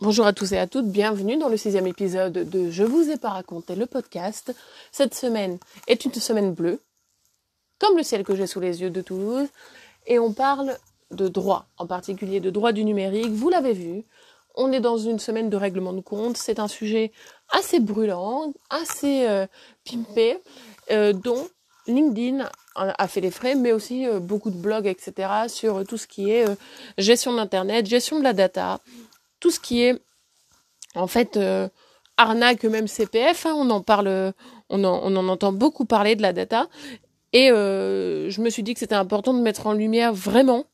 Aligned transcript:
Bonjour 0.00 0.26
à 0.26 0.32
tous 0.32 0.52
et 0.52 0.58
à 0.58 0.68
toutes, 0.68 0.86
bienvenue 0.86 1.38
dans 1.38 1.48
le 1.48 1.56
sixième 1.56 1.88
épisode 1.88 2.32
de 2.32 2.70
Je 2.70 2.84
vous 2.84 3.10
ai 3.10 3.16
pas 3.16 3.30
raconté 3.30 3.74
le 3.74 3.84
podcast. 3.84 4.54
Cette 4.92 5.12
semaine 5.12 5.58
est 5.88 6.04
une 6.04 6.14
semaine 6.14 6.54
bleue, 6.54 6.80
comme 7.80 7.96
le 7.96 8.04
ciel 8.04 8.22
que 8.22 8.36
j'ai 8.36 8.46
sous 8.46 8.60
les 8.60 8.80
yeux 8.80 8.90
de 8.90 9.00
Toulouse, 9.00 9.48
et 10.06 10.20
on 10.20 10.32
parle 10.32 10.76
de 11.10 11.26
droit, 11.26 11.66
en 11.78 11.88
particulier 11.88 12.38
de 12.38 12.48
droit 12.48 12.70
du 12.70 12.84
numérique. 12.84 13.30
Vous 13.30 13.48
l'avez 13.48 13.72
vu, 13.72 14.04
on 14.54 14.70
est 14.70 14.78
dans 14.78 14.98
une 14.98 15.18
semaine 15.18 15.50
de 15.50 15.56
règlement 15.56 15.92
de 15.92 16.00
compte. 16.00 16.36
C'est 16.36 16.60
un 16.60 16.68
sujet 16.68 17.10
assez 17.50 17.80
brûlant, 17.80 18.52
assez 18.70 19.26
euh, 19.26 19.48
pimpé, 19.84 20.38
euh, 20.92 21.12
dont 21.12 21.48
LinkedIn 21.88 22.48
a 22.76 23.08
fait 23.08 23.20
les 23.20 23.32
frais, 23.32 23.56
mais 23.56 23.72
aussi 23.72 24.06
euh, 24.06 24.20
beaucoup 24.20 24.50
de 24.50 24.58
blogs, 24.58 24.86
etc., 24.86 25.48
sur 25.48 25.84
tout 25.84 25.96
ce 25.96 26.06
qui 26.06 26.30
est 26.30 26.44
gestion 26.98 27.34
d'Internet, 27.34 27.86
gestion 27.86 28.20
de 28.20 28.22
la 28.22 28.32
data, 28.32 28.78
tout 29.40 29.50
ce 29.50 29.60
qui 29.60 29.82
est, 29.82 30.00
en 30.94 31.06
fait, 31.06 31.36
euh, 31.36 31.68
arnaque, 32.16 32.64
même 32.64 32.88
CPF, 32.88 33.46
hein, 33.46 33.54
on 33.56 33.70
en 33.70 33.80
parle, 33.80 34.34
on 34.68 34.84
en, 34.84 35.28
entend 35.28 35.52
beaucoup 35.52 35.84
parler 35.84 36.16
de 36.16 36.22
la 36.22 36.32
data, 36.32 36.68
et 37.32 37.48
je 37.48 38.40
me 38.40 38.50
suis 38.50 38.62
dit 38.62 38.74
que 38.74 38.80
c'était 38.80 38.94
important 38.94 39.34
de 39.34 39.40
mettre 39.40 39.66
en 39.66 39.72
lumière 39.72 40.12
vraiment 40.14 40.64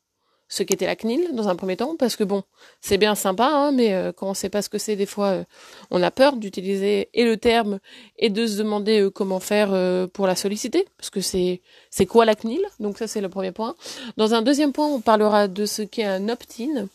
ce 0.47 0.63
qu'était 0.63 0.85
la 0.85 0.95
CNIL 0.95 1.33
dans 1.33 1.49
un 1.49 1.55
premier 1.55 1.75
temps, 1.75 1.95
parce 1.97 2.15
que 2.15 2.23
bon, 2.23 2.43
c'est 2.81 2.97
bien 2.97 3.15
sympa, 3.15 3.47
hein, 3.47 3.71
mais 3.71 3.93
euh, 3.93 4.11
quand 4.11 4.29
on 4.29 4.33
sait 4.33 4.49
pas 4.49 4.61
ce 4.61 4.69
que 4.69 4.77
c'est, 4.77 4.95
des 4.95 5.05
fois, 5.05 5.27
euh, 5.27 5.43
on 5.89 6.03
a 6.03 6.11
peur 6.11 6.35
d'utiliser 6.35 7.09
et 7.13 7.25
le 7.25 7.37
terme 7.37 7.79
et 8.17 8.29
de 8.29 8.45
se 8.45 8.57
demander 8.57 9.01
euh, 9.01 9.09
comment 9.09 9.39
faire 9.39 9.69
pour 10.09 10.27
la 10.27 10.35
solliciter, 10.35 10.85
parce 10.97 11.09
que 11.09 11.21
c'est 11.21 11.61
c'est 11.89 12.05
quoi 12.05 12.25
la 12.25 12.35
CNIL 12.35 12.61
Donc 12.79 12.97
ça, 12.97 13.07
c'est 13.07 13.21
le 13.21 13.29
premier 13.29 13.51
point. 13.51 13.75
Dans 14.17 14.33
un 14.33 14.41
deuxième 14.41 14.71
point, 14.71 14.87
on 14.87 15.01
parlera 15.01 15.47
de 15.47 15.65
ce 15.65 15.81
qu'est 15.81 16.03
un 16.03 16.29
opt-in. 16.29 16.87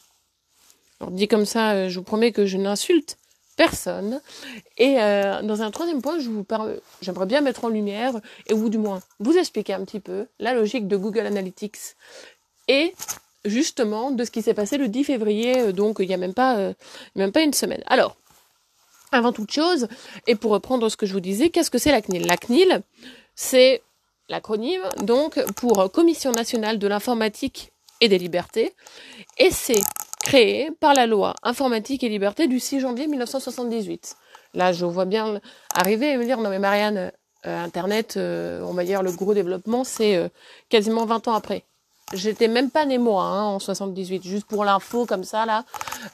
Alors 1.00 1.12
dit 1.12 1.28
comme 1.28 1.46
ça, 1.46 1.88
je 1.88 1.98
vous 1.98 2.04
promets 2.04 2.32
que 2.32 2.46
je 2.46 2.56
n'insulte 2.56 3.16
personne. 3.56 4.20
Et 4.78 4.94
dans 4.94 5.62
un 5.62 5.70
troisième 5.70 6.00
point, 6.00 6.18
vous 6.18 6.46
j'aimerais 7.02 7.26
bien 7.26 7.40
mettre 7.40 7.64
en 7.64 7.68
lumière, 7.68 8.14
et 8.46 8.54
ou 8.54 8.68
du 8.68 8.78
moins 8.78 9.00
vous 9.18 9.36
expliquer 9.36 9.74
un 9.74 9.84
petit 9.84 10.00
peu 10.00 10.26
la 10.38 10.54
logique 10.54 10.88
de 10.88 10.96
Google 10.96 11.26
Analytics 11.26 11.96
et 12.68 12.94
justement 13.44 14.10
de 14.10 14.24
ce 14.24 14.30
qui 14.30 14.42
s'est 14.42 14.54
passé 14.54 14.78
le 14.78 14.88
10 14.88 15.04
février, 15.04 15.58
euh, 15.58 15.72
donc 15.72 15.96
il 16.00 16.08
n'y 16.08 16.14
a 16.14 16.18
même 16.18 16.34
pas, 16.34 16.56
euh, 16.56 16.74
même 17.14 17.32
pas 17.32 17.42
une 17.42 17.52
semaine. 17.52 17.82
Alors, 17.86 18.16
avant 19.12 19.32
toute 19.32 19.50
chose, 19.50 19.88
et 20.26 20.34
pour 20.34 20.52
reprendre 20.52 20.88
ce 20.88 20.96
que 20.96 21.06
je 21.06 21.12
vous 21.12 21.20
disais, 21.20 21.50
qu'est-ce 21.50 21.70
que 21.70 21.78
c'est 21.78 21.90
la 21.90 22.00
CNIL? 22.00 22.26
La 22.26 22.36
CNIL, 22.36 22.82
c'est 23.34 23.82
l'acronyme 24.28 24.82
donc 25.02 25.42
pour 25.54 25.90
Commission 25.90 26.30
nationale 26.30 26.78
de 26.78 26.86
l'informatique 26.86 27.72
et 28.00 28.08
des 28.08 28.18
libertés, 28.18 28.72
et 29.38 29.50
c'est 29.50 29.80
créé 30.30 30.70
par 30.78 30.94
la 30.94 31.06
loi 31.06 31.34
informatique 31.42 32.04
et 32.04 32.08
liberté 32.08 32.46
du 32.46 32.60
6 32.60 32.80
janvier 32.80 33.08
1978. 33.08 34.16
Là, 34.54 34.72
je 34.72 34.86
vois 34.86 35.04
bien 35.04 35.40
arriver 35.74 36.12
et 36.12 36.16
me 36.16 36.24
dire 36.24 36.38
non 36.38 36.50
mais 36.50 36.58
Marianne, 36.60 37.10
euh, 37.46 37.64
Internet, 37.64 38.16
on 38.16 38.72
va 38.72 38.84
dire 38.84 39.02
le 39.02 39.10
gros 39.12 39.34
développement, 39.34 39.82
c'est 39.82 40.30
quasiment 40.68 41.04
20 41.04 41.28
ans 41.28 41.34
après. 41.34 41.64
J'étais 42.12 42.48
même 42.48 42.70
pas 42.70 42.86
né 42.86 42.98
moi 42.98 43.22
hein, 43.22 43.44
en 43.44 43.58
78, 43.60 44.24
juste 44.24 44.46
pour 44.46 44.64
l'info 44.64 45.06
comme 45.06 45.22
ça 45.22 45.46
là, 45.46 45.64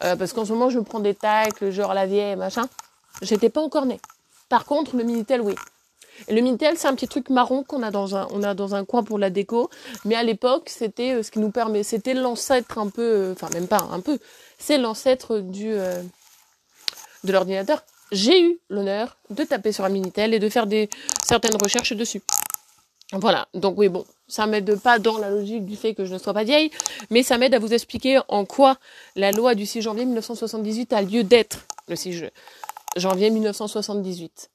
euh, 0.05 0.15
parce 0.15 0.35
qu'en 0.35 0.45
ce 0.45 0.53
moment 0.53 0.69
je 0.69 0.79
me 0.79 0.85
prends 0.85 1.01
des 1.01 1.15
tacles, 1.15 1.71
genre 1.71 1.95
la 1.95 2.07
vieille 2.07 2.37
machin. 2.37 2.69
J'étais 3.23 3.49
pas 3.49 3.63
encore 3.63 3.87
né. 3.87 3.99
Par 4.51 4.67
contre 4.67 4.95
le 4.95 5.05
minitel 5.05 5.41
oui. 5.41 5.55
Le 6.29 6.41
minitel 6.41 6.77
c'est 6.77 6.89
un 6.89 6.95
petit 6.95 7.09
truc 7.09 7.31
marron 7.31 7.63
qu'on 7.63 7.83
a 7.83 7.91
dans 7.91 8.15
un 8.15 8.81
a 8.81 8.85
coin 8.85 9.03
pour 9.03 9.19
la 9.19 9.31
déco, 9.31 9.71
mais 10.05 10.15
à 10.15 10.23
l'époque 10.23 10.69
c'était 10.69 11.15
euh, 11.15 11.23
ce 11.23 11.31
qui 11.31 11.39
nous 11.39 11.51
permet, 11.51 11.83
c'était 11.83 12.15
l'ancêtre 12.15 12.79
un 12.79 12.89
peu, 12.89 13.03
euh, 13.03 13.33
enfin 13.33 13.49
même 13.53 13.69
pas 13.69 13.89
un 13.91 14.01
peu, 14.01 14.19
c'est 14.59 14.79
l'ancêtre 14.79 15.39
du 15.39 15.75
de 17.25 17.33
l'ordinateur. 17.33 17.83
J'ai 18.13 18.41
eu 18.41 18.59
l'honneur 18.71 19.17
de 19.31 19.43
taper 19.45 19.73
sur 19.73 19.85
un 19.85 19.89
minitel 19.89 20.33
et 20.33 20.39
de 20.39 20.49
faire 20.49 20.67
des 20.67 20.89
certaines 21.25 21.57
recherches 21.57 21.93
dessus. 21.93 22.23
Voilà, 23.13 23.47
donc 23.55 23.79
oui, 23.79 23.89
bon, 23.89 24.05
ça 24.27 24.47
m'aide 24.47 24.81
pas 24.81 24.99
dans 24.99 25.19
la 25.19 25.31
logique 25.31 25.65
du 25.65 25.77
fait 25.77 25.95
que 25.95 26.05
je 26.05 26.15
ne 26.15 26.19
sois 26.19 26.35
pas 26.35 26.43
vieille, 26.43 26.71
mais 27.11 27.23
ça 27.23 27.39
m'aide 27.39 27.55
à 27.55 27.61
vous 27.61 27.73
expliquer 27.73 28.19
en 28.29 28.45
quoi 28.45 28.79
la 29.15 29.31
loi 29.31 29.55
du 29.55 29.65
6 29.65 29.83
janvier 29.83 30.05
1978 30.05 30.93
a 30.93 31.03
lieu 31.03 31.23
d'être, 31.23 31.67
le 31.89 31.95
6 31.95 32.25
janvier 32.97 33.31
1978. 33.31 34.51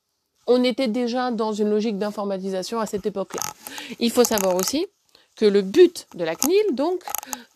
On 0.47 0.63
était 0.63 0.87
déjà 0.87 1.31
dans 1.31 1.53
une 1.53 1.69
logique 1.69 1.97
d'informatisation 1.97 2.79
à 2.79 2.85
cette 2.85 3.05
époque-là. 3.05 3.41
Il 3.99 4.11
faut 4.11 4.23
savoir 4.23 4.55
aussi 4.55 4.87
que 5.35 5.45
le 5.45 5.61
but 5.61 6.07
de 6.15 6.23
la 6.23 6.35
CNIL, 6.35 6.73
donc, 6.73 7.01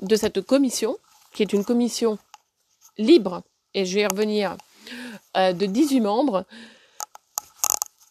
de 0.01 0.15
cette 0.15 0.41
commission, 0.41 0.97
qui 1.33 1.43
est 1.43 1.53
une 1.53 1.65
commission 1.65 2.17
libre, 2.97 3.41
et 3.73 3.85
je 3.85 3.95
vais 3.95 4.01
y 4.01 4.07
revenir, 4.07 4.55
euh, 5.37 5.53
de 5.53 5.65
18 5.65 5.99
membres, 5.99 6.45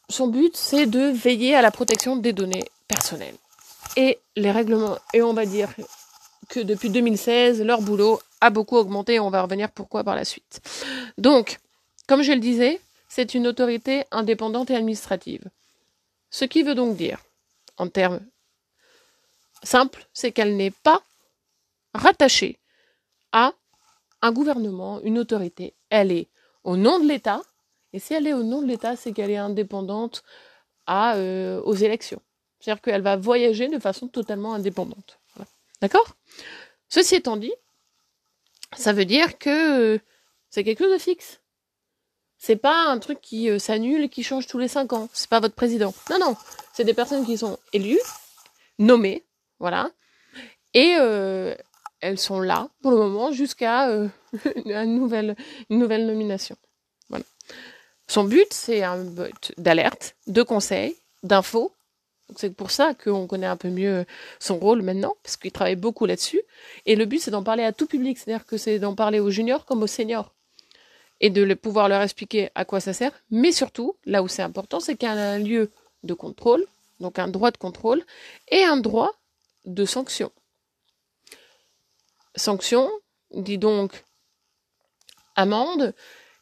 son 0.09 0.29
but, 0.29 0.57
c'est 0.57 0.87
de 0.87 1.11
veiller 1.11 1.55
à 1.55 1.63
la 1.63 1.71
protection 1.71 2.17
des 2.17 2.33
données 2.33 2.65
personnelles. 2.89 3.37
Et 3.97 4.19
les 4.37 4.51
règlements, 4.51 4.99
et 5.13 5.23
on 5.23 5.33
va 5.33 5.47
dire 5.47 5.71
que 6.49 6.61
depuis 6.61 6.91
2016, 6.91 7.63
leur 7.63 7.81
boulot 7.81 8.21
a 8.41 8.51
beaucoup 8.51 8.77
augmenté, 8.77 9.15
et 9.15 9.21
on 9.21 9.31
va 9.31 9.43
revenir 9.43 9.71
pourquoi 9.71 10.05
par 10.05 10.15
la 10.15 10.25
suite. 10.25 10.61
Donc, 11.17 11.59
comme 12.07 12.23
je 12.23 12.33
le 12.33 12.41
disais, 12.41 12.81
c'est 13.15 13.35
une 13.35 13.47
autorité 13.47 14.03
indépendante 14.11 14.73
et 14.73 14.75
administrative. 14.75 15.45
Ce 16.31 16.45
qui 16.45 16.65
veut 16.65 16.75
donc 16.75 16.97
dire, 16.97 17.21
en 17.77 17.87
termes 17.87 18.19
simples, 19.63 20.09
c'est 20.13 20.33
qu'elle 20.33 20.57
n'est 20.57 20.73
pas 20.73 21.01
rattachée 21.95 22.59
à 23.31 23.53
un 24.21 24.33
gouvernement, 24.33 25.01
une 25.03 25.21
autorité. 25.21 25.75
Elle 25.91 26.11
est 26.11 26.27
au 26.65 26.77
nom 26.77 26.99
de 26.99 27.07
l'État, 27.07 27.41
et 27.93 28.01
si 28.01 28.15
elle 28.15 28.27
est 28.27 28.33
au 28.33 28.43
nom 28.43 28.63
de 28.63 28.67
l'État, 28.67 28.97
c'est 28.97 29.13
qu'elle 29.13 29.31
est 29.31 29.37
indépendante 29.37 30.25
euh, 30.91 31.61
aux 31.61 31.77
élections. 31.77 32.21
C'est-à-dire 32.59 32.83
qu'elle 32.83 33.03
va 33.03 33.15
voyager 33.15 33.69
de 33.69 33.79
façon 33.79 34.09
totalement 34.09 34.55
indépendante. 34.55 35.21
D'accord? 35.81 36.17
Ceci 36.89 37.15
étant 37.15 37.37
dit, 37.37 37.55
ça 38.77 38.93
veut 38.93 39.05
dire 39.05 39.39
que 39.39 39.95
euh, 39.95 39.99
c'est 40.51 40.65
quelque 40.65 40.83
chose 40.83 40.95
de 40.95 40.99
fixe. 40.99 41.39
C'est 42.47 42.57
pas 42.57 42.91
un 42.91 42.99
truc 42.99 43.23
qui 43.23 43.49
euh, 43.49 43.59
s'annule 43.59 44.03
et 44.03 44.09
qui 44.11 44.23
change 44.23 44.47
tous 44.47 44.59
les 44.59 44.69
cinq 44.69 44.93
ans. 44.93 45.09
C'est 45.15 45.31
pas 45.31 45.41
votre 45.41 45.55
président. 45.55 45.95
Non, 46.11 46.19
non. 46.19 46.37
C'est 46.75 46.85
des 46.85 46.93
personnes 46.93 47.25
qui 47.25 47.39
sont 47.39 47.59
élues, 47.73 47.99
nommées, 48.79 49.25
voilà. 49.59 49.91
Et 50.75 50.91
elles 52.01 52.19
sont 52.19 52.41
là 52.41 52.69
pour 52.83 52.91
le 52.91 52.99
moment 52.99 53.33
jusqu'à 53.33 53.89
une, 54.67 54.99
nouvelle, 54.99 55.37
une 55.71 55.79
nouvelle 55.79 56.05
nomination. 56.05 56.57
Son 58.09 58.25
but, 58.25 58.53
c'est 58.53 58.83
un 58.83 59.03
but 59.03 59.53
d'alerte, 59.57 60.17
de 60.27 60.43
conseil, 60.43 60.97
d'info. 61.23 61.73
C'est 62.37 62.55
pour 62.55 62.71
ça 62.71 62.93
qu'on 62.93 63.27
connaît 63.27 63.47
un 63.47 63.57
peu 63.57 63.71
mieux 63.71 64.05
son 64.39 64.59
rôle 64.59 64.83
maintenant, 64.83 65.17
parce 65.23 65.39
qu'il 65.39 65.53
travaille 65.53 65.77
beaucoup 65.77 66.05
là-dessus. 66.05 66.43
Et 66.85 66.97
le 66.97 67.07
but, 67.07 67.21
c'est 67.21 67.31
d'en 67.31 67.43
parler 67.43 67.65
à 67.65 67.73
tout 67.73 67.87
public, 67.87 68.19
c'est-à-dire 68.19 68.45
que 68.45 68.59
c'est 68.59 68.79
d'en 68.79 68.95
parler 68.95 69.21
aux 69.21 69.31
juniors 69.31 69.65
comme 69.65 69.83
aux 69.83 69.87
seniors. 69.87 70.34
Et 71.21 71.31
de 71.31 71.55
pouvoir 71.55 71.89
leur 71.89 72.03
expliquer 72.03 72.51
à 72.55 72.65
quoi 72.65 72.81
ça 72.81 72.93
sert. 72.93 73.13
Mais 73.31 73.53
surtout, 73.53 73.97
là 74.05 74.23
où 74.23 74.29
c'est 74.29 74.43
important, 74.43 74.81
c'est 74.81 74.97
qu'il 74.97 75.09
y 75.09 75.13
a 75.13 75.15
un 75.15 75.39
lieu 75.39 75.71
de 76.03 76.15
contrôle, 76.15 76.67
donc 77.01 77.19
un 77.19 77.29
droit 77.29 77.51
de 77.51 77.57
contrôle, 77.57 78.05
et 78.49 78.63
un 78.65 78.77
droit 78.77 79.13
de 79.65 79.85
sanction. 79.85 80.31
Sanction, 82.35 82.91
dit 83.33 83.59
donc 83.59 84.05
amende, 85.37 85.95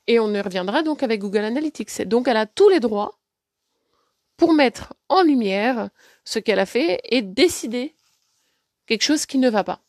et 0.06 0.19
on 0.19 0.32
y 0.34 0.41
reviendra 0.41 0.82
donc 0.82 1.03
avec 1.03 1.21
Google 1.21 1.44
Analytics. 1.44 2.03
Donc 2.03 2.28
elle 2.28 2.37
a 2.37 2.47
tous 2.47 2.69
les 2.69 2.81
droits 2.81 3.19
pour 4.37 4.53
mettre 4.53 4.94
en 5.09 5.22
lumière 5.22 5.91
ce 6.25 6.38
qu'elle 6.38 6.59
a 6.59 6.66
fait 6.66 7.00
et 7.05 7.22
décider 7.22 7.94
quelque 8.87 9.03
chose 9.03 9.27
qui 9.27 9.38
ne 9.38 9.49
va 9.49 9.65
pas. 9.65 9.81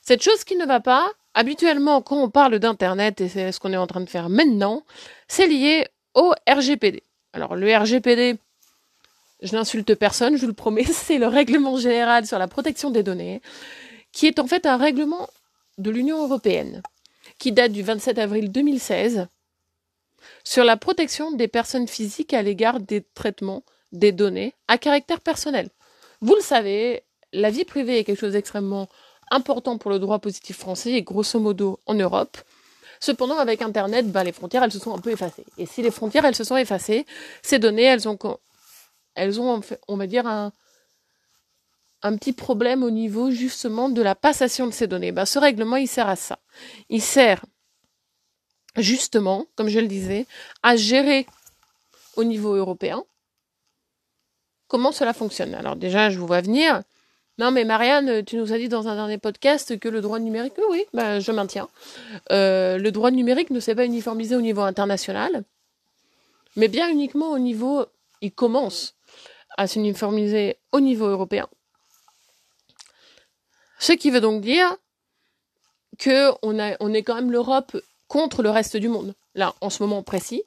Cette 0.00 0.22
chose 0.22 0.42
qui 0.44 0.56
ne 0.56 0.66
va 0.66 0.80
pas, 0.80 1.12
habituellement 1.34 2.02
quand 2.02 2.22
on 2.22 2.30
parle 2.30 2.58
d'Internet, 2.58 3.20
et 3.20 3.28
c'est 3.28 3.52
ce 3.52 3.60
qu'on 3.60 3.72
est 3.72 3.76
en 3.76 3.86
train 3.86 4.00
de 4.00 4.08
faire 4.08 4.28
maintenant, 4.28 4.84
c'est 5.28 5.46
lié 5.46 5.86
au 6.14 6.32
RGPD. 6.48 7.02
Alors 7.32 7.56
le 7.56 7.74
RGPD, 7.74 8.36
je 9.42 9.52
n'insulte 9.54 9.94
personne, 9.94 10.36
je 10.36 10.42
vous 10.42 10.48
le 10.48 10.52
promets, 10.52 10.84
c'est 10.92 11.18
le 11.18 11.26
règlement 11.26 11.76
général 11.76 12.26
sur 12.26 12.38
la 12.38 12.48
protection 12.48 12.90
des 12.90 13.02
données, 13.02 13.40
qui 14.12 14.26
est 14.26 14.38
en 14.38 14.46
fait 14.46 14.66
un 14.66 14.76
règlement 14.76 15.28
de 15.78 15.90
l'Union 15.90 16.22
européenne, 16.22 16.82
qui 17.38 17.52
date 17.52 17.72
du 17.72 17.82
27 17.82 18.18
avril 18.18 18.52
2016 18.52 19.26
sur 20.44 20.64
la 20.64 20.76
protection 20.76 21.32
des 21.32 21.48
personnes 21.48 21.88
physiques 21.88 22.34
à 22.34 22.42
l'égard 22.42 22.80
des 22.80 23.02
traitements 23.14 23.64
des 23.92 24.12
données 24.12 24.54
à 24.68 24.78
caractère 24.78 25.20
personnel. 25.20 25.68
Vous 26.20 26.34
le 26.34 26.40
savez, 26.40 27.02
la 27.32 27.50
vie 27.50 27.64
privée 27.64 27.98
est 27.98 28.04
quelque 28.04 28.20
chose 28.20 28.32
d'extrêmement 28.32 28.88
important 29.30 29.78
pour 29.78 29.90
le 29.90 29.98
droit 29.98 30.18
positif 30.18 30.58
français 30.58 30.92
et 30.92 31.02
grosso 31.02 31.38
modo 31.38 31.80
en 31.86 31.94
Europe. 31.94 32.38
Cependant, 33.00 33.38
avec 33.38 33.62
Internet, 33.62 34.10
ben, 34.10 34.22
les 34.22 34.32
frontières, 34.32 34.62
elles 34.62 34.72
se 34.72 34.78
sont 34.78 34.94
un 34.94 35.00
peu 35.00 35.10
effacées. 35.10 35.44
Et 35.58 35.66
si 35.66 35.82
les 35.82 35.90
frontières, 35.90 36.24
elles 36.24 36.36
se 36.36 36.44
sont 36.44 36.56
effacées, 36.56 37.06
ces 37.42 37.58
données, 37.58 37.82
elles 37.82 38.08
ont, 38.08 38.18
elles 39.14 39.40
ont 39.40 39.60
on 39.88 39.96
va 39.96 40.06
dire, 40.06 40.26
un, 40.26 40.52
un 42.02 42.16
petit 42.16 42.32
problème 42.32 42.82
au 42.82 42.90
niveau 42.90 43.30
justement 43.30 43.88
de 43.88 44.02
la 44.02 44.14
passation 44.14 44.66
de 44.66 44.72
ces 44.72 44.86
données. 44.86 45.12
Ben, 45.12 45.24
ce 45.24 45.38
règlement, 45.38 45.76
il 45.76 45.88
sert 45.88 46.08
à 46.08 46.16
ça. 46.16 46.38
Il 46.88 47.02
sert 47.02 47.44
justement, 48.76 49.46
comme 49.56 49.68
je 49.68 49.80
le 49.80 49.88
disais, 49.88 50.26
à 50.62 50.76
gérer 50.76 51.26
au 52.16 52.24
niveau 52.24 52.54
européen 52.54 53.04
comment 54.68 54.92
cela 54.92 55.12
fonctionne. 55.12 55.54
Alors 55.54 55.76
déjà, 55.76 56.08
je 56.08 56.18
vous 56.18 56.26
vois 56.26 56.40
venir. 56.40 56.82
Non, 57.38 57.50
mais 57.50 57.64
Marianne, 57.64 58.24
tu 58.24 58.36
nous 58.36 58.52
as 58.52 58.58
dit 58.58 58.68
dans 58.68 58.88
un 58.88 58.94
dernier 58.94 59.18
podcast 59.18 59.78
que 59.78 59.88
le 59.88 60.00
droit 60.02 60.18
numérique, 60.18 60.52
oui, 60.70 60.84
bah, 60.92 61.18
je 61.18 61.32
maintiens. 61.32 61.68
Euh, 62.30 62.76
le 62.76 62.92
droit 62.92 63.10
numérique 63.10 63.50
ne 63.50 63.58
s'est 63.60 63.74
pas 63.74 63.86
uniformisé 63.86 64.36
au 64.36 64.42
niveau 64.42 64.60
international, 64.60 65.44
mais 66.56 66.68
bien 66.68 66.90
uniquement 66.90 67.30
au 67.30 67.38
niveau, 67.38 67.86
il 68.20 68.32
commence 68.32 68.94
à 69.56 69.66
s'uniformiser 69.66 70.58
au 70.72 70.80
niveau 70.80 71.06
européen. 71.06 71.48
Ce 73.78 73.92
qui 73.92 74.10
veut 74.10 74.20
donc 74.20 74.42
dire 74.42 74.76
que 75.98 76.30
on, 76.42 76.58
a, 76.60 76.76
on 76.80 76.92
est 76.92 77.02
quand 77.02 77.14
même 77.14 77.32
l'Europe 77.32 77.76
contre 78.08 78.42
le 78.42 78.50
reste 78.50 78.76
du 78.76 78.88
monde, 78.88 79.14
là, 79.34 79.54
en 79.62 79.70
ce 79.70 79.82
moment 79.82 80.02
précis. 80.02 80.42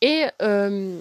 Et 0.00 0.24
euh, 0.40 0.98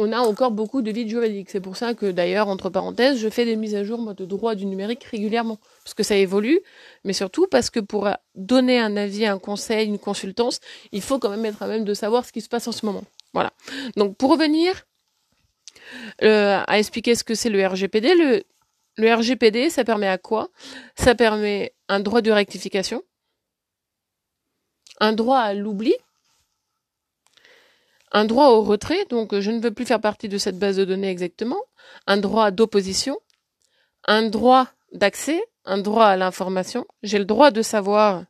on 0.00 0.12
a 0.12 0.18
encore 0.18 0.50
beaucoup 0.50 0.80
de 0.80 0.90
vides 0.90 1.08
juridiques. 1.08 1.50
C'est 1.50 1.60
pour 1.60 1.76
ça 1.76 1.92
que 1.92 2.10
d'ailleurs, 2.10 2.48
entre 2.48 2.70
parenthèses, 2.70 3.18
je 3.18 3.28
fais 3.28 3.44
des 3.44 3.54
mises 3.54 3.74
à 3.74 3.84
jour 3.84 4.14
de 4.14 4.24
droit 4.24 4.54
du 4.54 4.64
numérique 4.64 5.04
régulièrement, 5.04 5.58
parce 5.84 5.92
que 5.92 6.02
ça 6.02 6.16
évolue, 6.16 6.60
mais 7.04 7.12
surtout 7.12 7.46
parce 7.46 7.68
que 7.68 7.80
pour 7.80 8.08
donner 8.34 8.80
un 8.80 8.96
avis, 8.96 9.26
un 9.26 9.38
conseil, 9.38 9.86
une 9.86 9.98
consultance, 9.98 10.60
il 10.90 11.02
faut 11.02 11.18
quand 11.18 11.28
même 11.28 11.44
être 11.44 11.62
à 11.62 11.66
même 11.66 11.84
de 11.84 11.92
savoir 11.92 12.24
ce 12.24 12.32
qui 12.32 12.40
se 12.40 12.48
passe 12.48 12.66
en 12.66 12.72
ce 12.72 12.86
moment. 12.86 13.04
Voilà. 13.34 13.52
Donc 13.96 14.16
pour 14.16 14.30
revenir 14.30 14.86
euh, 16.22 16.62
à 16.66 16.78
expliquer 16.78 17.14
ce 17.14 17.22
que 17.22 17.34
c'est 17.34 17.50
le 17.50 17.64
RGPD, 17.64 18.14
le, 18.14 18.42
le 18.96 19.14
RGPD, 19.14 19.68
ça 19.68 19.84
permet 19.84 20.08
à 20.08 20.16
quoi? 20.16 20.48
Ça 20.96 21.14
permet 21.14 21.74
un 21.88 22.00
droit 22.00 22.22
de 22.22 22.30
rectification, 22.30 23.02
un 24.98 25.12
droit 25.12 25.38
à 25.38 25.52
l'oubli, 25.52 25.94
un 28.12 28.24
droit 28.24 28.48
au 28.48 28.62
retrait, 28.62 29.04
donc 29.06 29.38
je 29.38 29.50
ne 29.50 29.60
veux 29.60 29.72
plus 29.72 29.86
faire 29.86 30.00
partie 30.00 30.28
de 30.28 30.38
cette 30.38 30.58
base 30.58 30.76
de 30.76 30.84
données 30.84 31.10
exactement, 31.10 31.60
un 32.06 32.16
droit 32.16 32.50
d'opposition, 32.50 33.18
un 34.06 34.28
droit 34.28 34.68
d'accès, 34.92 35.42
un 35.64 35.78
droit 35.78 36.06
à 36.06 36.16
l'information, 36.16 36.86
j'ai 37.02 37.18
le 37.18 37.24
droit 37.24 37.50
de 37.50 37.62
savoir 37.62 38.24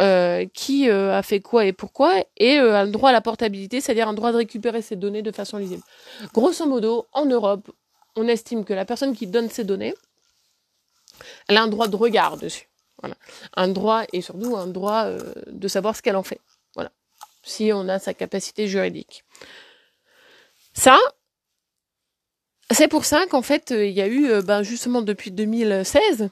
euh, 0.00 0.44
qui 0.52 0.90
euh, 0.90 1.16
a 1.16 1.22
fait 1.22 1.40
quoi 1.40 1.64
et 1.64 1.72
pourquoi, 1.72 2.22
et 2.36 2.58
euh, 2.58 2.76
un 2.76 2.86
droit 2.86 3.10
à 3.10 3.12
la 3.12 3.20
portabilité, 3.20 3.80
c'est-à-dire 3.80 4.08
un 4.08 4.14
droit 4.14 4.32
de 4.32 4.36
récupérer 4.38 4.82
ces 4.82 4.96
données 4.96 5.22
de 5.22 5.32
façon 5.32 5.58
lisible. 5.58 5.82
Grosso 6.34 6.66
modo, 6.66 7.06
en 7.12 7.26
Europe, 7.26 7.70
on 8.16 8.26
estime 8.28 8.64
que 8.64 8.74
la 8.74 8.84
personne 8.84 9.14
qui 9.14 9.26
donne 9.26 9.48
ces 9.48 9.64
données, 9.64 9.94
elle 11.48 11.56
a 11.56 11.62
un 11.62 11.68
droit 11.68 11.88
de 11.88 11.96
regard 11.96 12.36
dessus. 12.36 12.68
Voilà. 13.00 13.14
Un 13.54 13.68
droit 13.68 14.04
et 14.12 14.22
surtout 14.22 14.56
un 14.56 14.66
droit 14.66 15.04
euh, 15.04 15.32
de 15.46 15.68
savoir 15.68 15.94
ce 15.94 16.02
qu'elle 16.02 16.16
en 16.16 16.22
fait. 16.22 16.40
Voilà. 16.74 16.90
Si 17.46 17.70
on 17.72 17.88
a 17.88 17.98
sa 17.98 18.12
capacité 18.12 18.66
juridique. 18.66 19.24
Ça, 20.74 20.98
c'est 22.70 22.88
pour 22.88 23.04
ça 23.04 23.26
qu'en 23.26 23.42
fait, 23.42 23.70
il 23.70 23.92
y 23.92 24.02
a 24.02 24.06
eu, 24.06 24.28
euh, 24.28 24.42
ben, 24.42 24.62
justement 24.62 25.00
depuis 25.00 25.30
2016, 25.30 26.28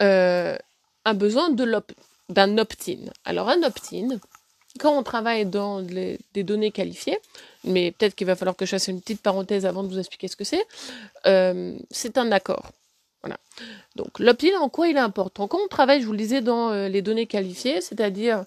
euh, 0.00 0.56
un 1.04 1.14
besoin 1.14 1.50
d'un 1.50 2.58
opt-in. 2.58 3.10
Alors 3.24 3.48
un 3.48 3.62
opt-in, 3.62 4.18
quand 4.80 4.96
on 4.96 5.02
travaille 5.02 5.46
dans 5.46 5.82
des 5.82 6.18
données 6.34 6.70
qualifiées, 6.70 7.18
mais 7.64 7.92
peut-être 7.92 8.14
qu'il 8.14 8.26
va 8.26 8.36
falloir 8.36 8.56
que 8.56 8.64
je 8.64 8.70
fasse 8.70 8.88
une 8.88 9.00
petite 9.00 9.22
parenthèse 9.22 9.66
avant 9.66 9.82
de 9.82 9.88
vous 9.88 9.98
expliquer 9.98 10.28
ce 10.28 10.36
que 10.36 10.44
c'est, 10.44 10.66
c'est 11.90 12.18
un 12.18 12.32
accord. 12.32 12.72
Voilà. 13.22 13.38
Donc 13.96 14.18
l'opt-in, 14.18 14.58
en 14.60 14.68
quoi 14.68 14.88
il 14.88 14.96
est 14.96 15.00
important? 15.00 15.48
Quand 15.48 15.58
on 15.62 15.68
travaille, 15.68 16.00
je 16.00 16.06
vous 16.06 16.12
le 16.12 16.18
disais, 16.18 16.40
dans 16.40 16.70
euh, 16.70 16.88
les 16.88 17.02
données 17.02 17.26
qualifiées, 17.26 17.80
c'est-à-dire 17.80 18.44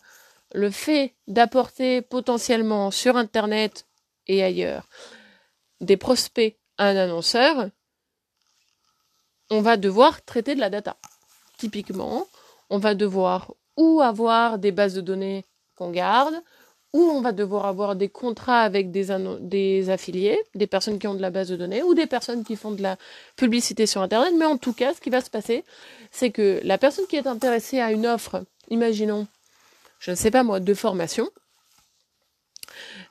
le 0.53 0.69
fait 0.69 1.15
d'apporter 1.27 2.01
potentiellement 2.01 2.91
sur 2.91 3.17
Internet 3.17 3.85
et 4.27 4.43
ailleurs 4.43 4.87
des 5.81 5.97
prospects 5.97 6.57
à 6.77 6.87
un 6.87 6.95
annonceur, 6.95 7.69
on 9.49 9.61
va 9.61 9.75
devoir 9.77 10.23
traiter 10.23 10.55
de 10.55 10.59
la 10.59 10.69
data. 10.69 10.95
Typiquement, 11.57 12.27
on 12.69 12.77
va 12.77 12.95
devoir 12.95 13.53
ou 13.77 14.01
avoir 14.01 14.59
des 14.59 14.71
bases 14.71 14.93
de 14.93 15.01
données 15.01 15.45
qu'on 15.75 15.91
garde, 15.91 16.35
où 16.93 17.01
on 17.01 17.21
va 17.21 17.31
devoir 17.31 17.65
avoir 17.65 17.95
des 17.95 18.09
contrats 18.09 18.61
avec 18.61 18.91
des 18.91 19.89
affiliés, 19.89 20.39
des 20.55 20.67
personnes 20.67 20.99
qui 20.99 21.07
ont 21.07 21.15
de 21.15 21.21
la 21.21 21.31
base 21.31 21.49
de 21.49 21.55
données 21.55 21.83
ou 21.83 21.93
des 21.93 22.05
personnes 22.05 22.43
qui 22.43 22.55
font 22.55 22.71
de 22.71 22.81
la 22.81 22.97
publicité 23.35 23.85
sur 23.85 24.01
Internet. 24.01 24.33
Mais 24.37 24.45
en 24.45 24.57
tout 24.57 24.73
cas, 24.73 24.93
ce 24.93 25.01
qui 25.01 25.09
va 25.09 25.21
se 25.21 25.29
passer, 25.29 25.63
c'est 26.11 26.31
que 26.31 26.59
la 26.63 26.77
personne 26.77 27.07
qui 27.07 27.15
est 27.15 27.27
intéressée 27.27 27.79
à 27.79 27.91
une 27.91 28.05
offre, 28.05 28.43
imaginons, 28.69 29.27
je 30.01 30.09
ne 30.09 30.15
sais 30.15 30.31
pas 30.31 30.41
moi, 30.43 30.59
de 30.59 30.73
formation, 30.73 31.29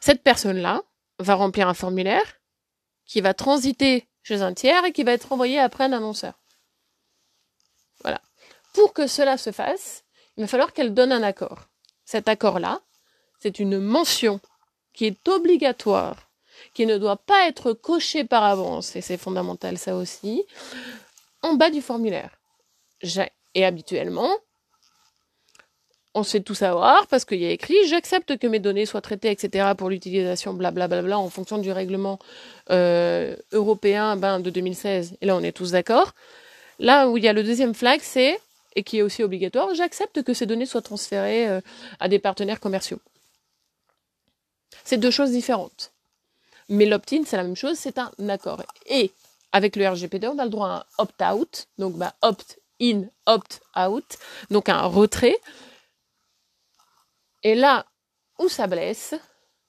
cette 0.01 0.25
personne-là 0.25 0.83
va 1.21 1.35
remplir 1.35 1.69
un 1.69 1.75
formulaire 1.75 2.41
qui 3.07 3.21
va 3.21 3.33
transiter 3.33 4.09
chez 4.23 4.43
un 4.43 4.53
tiers 4.55 4.85
et 4.85 4.93
qui 4.93 5.05
va 5.05 5.13
être 5.13 5.33
envoyé 5.33 5.61
après 5.61 5.85
un 5.85 5.93
annonceur. 5.93 6.35
Voilà. 8.03 8.21
Pour 8.75 8.93
que 8.93 9.07
cela 9.07 9.39
se 9.39 9.53
fasse, 9.53 10.05
il 10.37 10.43
va 10.43 10.49
falloir 10.49 10.73
qu'elle 10.73 10.93
donne 10.93 11.13
un 11.13 11.23
accord. 11.23 11.69
Cet 12.05 12.29
accord-là, 12.29 12.81
c'est 13.39 13.61
une 13.61 13.79
mention 13.79 14.41
qui 14.93 15.07
est 15.07 15.29
obligatoire, 15.29 16.29
qui 16.75 16.87
ne 16.87 16.99
doit 16.99 17.19
pas 17.19 17.47
être 17.47 17.73
cochée 17.73 18.25
par 18.25 18.43
avance, 18.43 18.97
et 18.97 19.01
c'est 19.01 19.17
fondamental 19.17 19.79
ça 19.79 19.95
aussi, 19.95 20.45
en 21.43 21.55
bas 21.55 21.71
du 21.71 21.83
formulaire. 21.83 22.37
Et 23.55 23.65
habituellement, 23.65 24.37
on 26.15 26.23
sait 26.23 26.41
tout 26.41 26.55
savoir 26.55 27.07
parce 27.07 27.25
qu'il 27.25 27.41
y 27.41 27.47
a 27.47 27.51
écrit 27.51 27.77
j'accepte 27.87 28.37
que 28.37 28.47
mes 28.47 28.59
données 28.59 28.87
soient 28.87 29.01
traitées, 29.01 29.31
etc. 29.31 29.71
pour 29.77 29.91
l'utilisation 29.91 30.55
blablabla 30.55 31.19
en 31.19 31.31
fonction 31.31 31.59
du 31.59 31.71
règlement 31.71 32.19
euh, 32.71 33.37
européen 33.53 34.17
ben, 34.17 34.41
de 34.41 34.51
2016. 34.51 35.17
Et 35.21 35.27
là, 35.27 35.37
on 35.37 35.43
est 35.43 35.53
tous 35.53 35.73
d'accord. 35.73 36.15
Là 36.79 37.09
où 37.09 37.17
il 37.17 37.25
y 37.25 37.29
a 37.29 37.33
le 37.33 37.45
deuxième 37.45 37.75
flag, 37.75 38.01
c'est, 38.03 38.41
et 38.75 38.83
qui 38.83 38.99
est 38.99 39.03
aussi 39.03 39.23
obligatoire, 39.23 39.75
j'accepte 39.75 40.23
que 40.23 40.35
ces 40.35 40.47
données 40.47 40.67
soient 40.67 40.83
transférées 40.83 41.49
euh, 41.49 41.61
à 42.01 42.09
des 42.09 42.19
partenaires 42.19 42.61
commerciaux. 42.61 43.01
C'est 44.85 44.99
deux 44.99 45.11
choses 45.11 45.31
différentes. 45.31 45.93
Mais 46.69 46.87
l'opt-in, 46.87 47.23
c'est 47.27 47.37
la 47.37 47.43
même 47.43 47.57
chose, 47.57 47.77
c'est 47.77 47.99
un 47.99 48.11
accord. 48.29 48.63
Et 48.87 49.13
avec 49.53 49.77
le 49.77 49.89
RGPD, 49.89 50.29
on 50.29 50.39
a 50.39 50.45
le 50.45 50.51
droit 50.51 50.69
à 50.69 50.73
un 50.79 50.85
opt-out, 50.99 51.67
donc 51.79 51.97
bah, 51.97 52.15
opt-in, 52.23 53.05
opt-out, 53.27 54.19
donc 54.51 54.69
un 54.69 54.83
retrait. 54.83 55.37
Et 57.43 57.55
là 57.55 57.87
où 58.39 58.49
ça 58.49 58.67
blesse, 58.67 59.15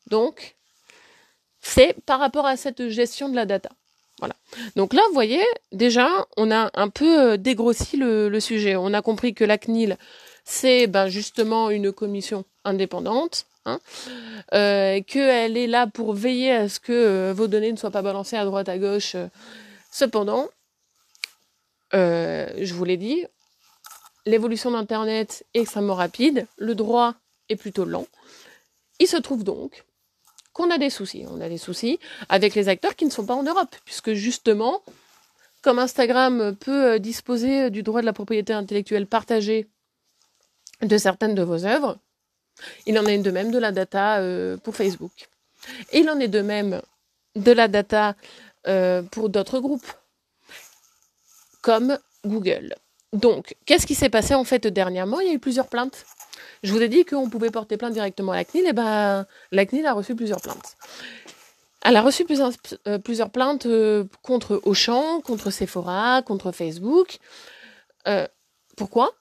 donc, 0.08 0.56
c'est 1.62 1.96
par 2.06 2.20
rapport 2.20 2.46
à 2.46 2.58
cette 2.58 2.90
gestion 2.90 3.30
de 3.30 3.36
la 3.36 3.46
data. 3.46 3.70
Voilà. 4.20 4.36
Donc 4.75 4.94
là, 4.94 5.01
vous 5.08 5.13
voyez, 5.13 5.44
déjà, 5.72 6.08
on 6.38 6.51
a 6.51 6.70
un 6.74 6.90
peu 6.90 7.32
euh, 7.32 7.38
dégrossi 7.38 7.98
le, 7.98 8.40
sujet. 8.40 8.75
On 8.75 8.94
a 8.94 9.01
compris 9.01 9.34
que 9.34 9.44
la 9.44 9.58
CNIL, 9.58 9.98
c'est 10.44 10.88
ben, 10.88 11.08
justement 11.08 11.70
une 11.70 11.92
commission 11.92 12.46
indépendante 12.63 13.46
hein, 13.66 13.80
euh, 14.54 15.01
qu'elle 15.01 15.58
est 15.58 15.68
là 15.68 15.88
pour 15.88 16.13
veiller 16.13 16.51
à 16.51 16.70
ce 16.70 16.80
que 16.80 16.92
euh, 16.92 17.34
vos 17.34 17.48
données 17.48 17.72
ne 17.72 17.78
soient 17.78 17.92
pas 17.92 18.01
balancées 18.01 18.38
à 18.38 18.46
droite 18.46 18.70
à 18.70 18.78
gauche. 18.78 19.16
Cependant, 19.92 20.50
euh, 21.94 22.48
je 22.60 22.74
vous 22.74 22.86
l'ai 22.86 22.98
dit, 22.98 23.25
l'évolution 24.25 24.72
d'Internet 24.72 25.46
est 25.54 25.62
extrêmement 25.62 25.96
rapide, 25.96 26.48
le 26.58 26.75
droit 26.75 27.16
est 27.50 27.56
plutôt 27.56 27.86
lent. 27.86 28.08
Il 29.00 29.08
se 29.08 29.18
trouve 29.18 29.44
donc 29.44 29.84
qu'on 30.54 30.70
a 30.70 30.78
des 30.78 30.90
soucis. 30.90 31.26
On 31.30 31.42
a 31.42 31.50
des 31.50 31.58
soucis 31.58 32.00
avec 32.30 32.56
les 32.56 32.68
acteurs 32.68 32.96
qui 32.96 33.06
ne 33.06 33.10
sont 33.10 33.26
pas 33.26 33.36
en 33.36 33.44
Europe, 33.44 33.76
puisque 33.86 34.14
justement, 34.14 34.82
comme 35.62 35.80
Instagram 35.80 36.56
peut 36.56 37.00
disposer 37.00 37.70
du 37.70 37.84
droit 37.84 38.02
de 38.02 38.06
la 38.06 38.14
propriété 38.14 38.54
intellectuelle 38.54 39.08
partagée 39.08 39.68
de 40.82 40.98
certaines 40.98 41.36
de 41.36 41.44
vos 41.44 41.66
œuvres, 41.66 41.98
il 42.86 42.98
en 43.00 43.06
est 43.06 43.18
de 43.18 43.32
même 43.32 43.52
de 43.52 43.58
la 43.58 43.72
data 43.72 44.20
euh, 44.20 44.58
pour 44.58 44.76
Facebook. 44.76 45.30
Il 45.94 46.10
en 46.10 46.20
est 46.20 46.28
de 46.28 46.42
même 46.42 46.82
de 47.36 47.52
la 47.52 47.68
data 47.68 48.16
euh, 48.68 49.02
pour 49.04 49.30
d'autres 49.30 49.60
groupes, 49.60 49.92
comme 51.62 51.98
Google. 52.26 52.76
Donc, 53.14 53.56
qu'est-ce 53.66 53.88
qui 53.88 53.96
s'est 53.96 54.10
passé 54.10 54.34
en 54.34 54.44
fait 54.44 54.68
dernièrement? 54.68 55.20
Il 55.20 55.28
y 55.28 55.32
a 55.32 55.34
eu 55.34 55.40
plusieurs 55.40 55.68
plaintes. 55.68 56.06
Je 56.64 56.72
vous 56.74 56.82
ai 56.82 56.90
dit 56.90 57.06
qu'on 57.06 57.30
pouvait 57.30 57.52
porter 57.52 57.78
plainte 57.78 57.94
directement 57.94 58.32
à 58.32 58.36
la 58.36 58.46
CNIL, 58.46 58.68
et 58.68 58.74
ben 58.74 59.26
la 59.52 59.66
CNIL 59.66 59.86
a 59.86 59.94
reçu 59.94 60.16
plusieurs 60.16 60.42
plaintes. 60.42 60.78
Elle 61.84 61.98
a 61.98 62.02
reçu 62.02 62.26
plusieurs, 62.26 62.52
euh, 62.88 63.00
plaintes 63.34 63.68
contre 64.22 64.62
Auchan, 64.64 65.22
contre 65.22 65.50
Sephora, 65.50 66.22
contre 66.22 66.52
Facebook. 66.52 67.18
pourquoi? 68.78 69.12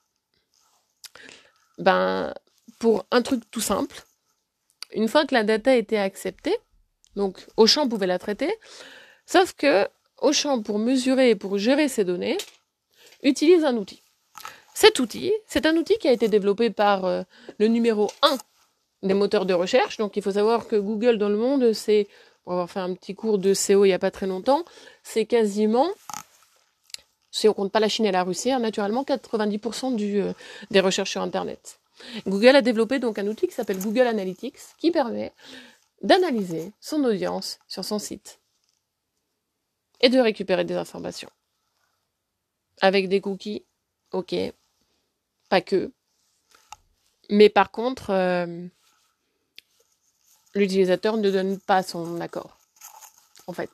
Ben 1.77 2.33
pour 2.81 3.05
un 3.11 3.21
truc 3.21 3.43
tout 3.51 3.61
simple. 3.61 4.03
Une 4.93 5.07
fois 5.07 5.25
que 5.25 5.35
la 5.35 5.43
data 5.43 5.75
était 5.75 5.97
acceptée, 5.97 6.57
donc 7.15 7.45
Auchan 7.57 7.87
pouvait 7.87 8.07
la 8.07 8.19
traiter, 8.19 8.51
sauf 9.25 9.53
que 9.53 9.87
Auchan, 10.21 10.61
pour 10.61 10.79
mesurer 10.79 11.31
et 11.31 11.35
pour 11.35 11.57
gérer 11.57 11.87
ces 11.87 12.03
données, 12.03 12.37
utilise 13.23 13.63
un 13.63 13.75
outil. 13.75 14.03
Cet 14.73 14.99
outil, 14.99 15.33
c'est 15.47 15.65
un 15.65 15.75
outil 15.75 15.97
qui 15.97 16.07
a 16.07 16.11
été 16.11 16.27
développé 16.27 16.69
par 16.69 17.05
euh, 17.05 17.23
le 17.59 17.67
numéro 17.67 18.09
1 18.21 18.37
des 19.03 19.13
moteurs 19.13 19.45
de 19.45 19.53
recherche. 19.53 19.97
Donc 19.97 20.15
il 20.15 20.23
faut 20.23 20.31
savoir 20.31 20.67
que 20.67 20.75
Google 20.75 21.17
dans 21.17 21.29
le 21.29 21.37
monde, 21.37 21.73
c'est, 21.73 22.07
pour 22.43 22.53
avoir 22.53 22.69
fait 22.69 22.79
un 22.79 22.93
petit 22.93 23.15
cours 23.15 23.37
de 23.37 23.53
CO 23.53 23.85
il 23.85 23.89
n'y 23.89 23.93
a 23.93 23.99
pas 23.99 24.11
très 24.11 24.27
longtemps, 24.27 24.63
c'est 25.03 25.25
quasiment, 25.25 25.89
si 27.31 27.47
on 27.47 27.53
compte 27.53 27.71
pas 27.71 27.79
la 27.79 27.89
Chine 27.89 28.05
et 28.05 28.11
la 28.11 28.23
Russie, 28.23 28.51
hein, 28.51 28.59
naturellement 28.59 29.03
90% 29.03 29.95
du, 29.95 30.21
euh, 30.21 30.33
des 30.71 30.79
recherches 30.79 31.11
sur 31.11 31.21
Internet. 31.21 31.79
Google 32.25 32.55
a 32.55 32.61
développé 32.61 32.99
donc 32.99 33.19
un 33.19 33.27
outil 33.27 33.47
qui 33.47 33.53
s'appelle 33.53 33.79
Google 33.79 34.07
Analytics 34.07 34.57
qui 34.79 34.91
permet 34.91 35.33
d'analyser 36.01 36.71
son 36.79 37.03
audience 37.03 37.59
sur 37.67 37.85
son 37.85 37.99
site 37.99 38.39
et 39.99 40.09
de 40.09 40.19
récupérer 40.19 40.65
des 40.65 40.73
informations. 40.73 41.29
Avec 42.81 43.07
des 43.07 43.21
cookies, 43.21 43.63
ok, 44.11 44.33
pas 45.51 45.61
que. 45.61 45.91
Mais 47.29 47.49
par 47.49 47.71
contre, 47.71 48.09
euh, 48.09 48.65
l'utilisateur 50.55 51.17
ne 51.17 51.29
donne 51.29 51.59
pas 51.59 51.83
son 51.83 52.21
accord. 52.21 52.57
En 53.47 53.53
fait, 53.53 53.69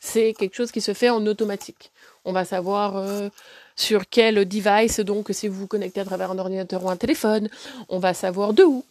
c'est 0.00 0.34
quelque 0.34 0.54
chose 0.54 0.70
qui 0.70 0.82
se 0.82 0.92
fait 0.92 1.08
en 1.08 1.26
automatique. 1.26 1.92
On 2.26 2.32
va 2.32 2.44
savoir 2.44 2.98
euh, 2.98 3.30
sur 3.74 4.06
quel 4.08 4.46
device, 4.46 5.00
donc 5.00 5.28
si 5.30 5.48
vous 5.48 5.60
vous 5.60 5.66
connectez 5.66 6.00
à 6.00 6.04
travers 6.04 6.30
un 6.30 6.38
ordinateur 6.38 6.84
ou 6.84 6.90
un 6.90 6.96
téléphone, 6.96 7.48
on 7.88 7.98
va 7.98 8.12
savoir 8.12 8.52
de 8.52 8.64
où, 8.64 8.84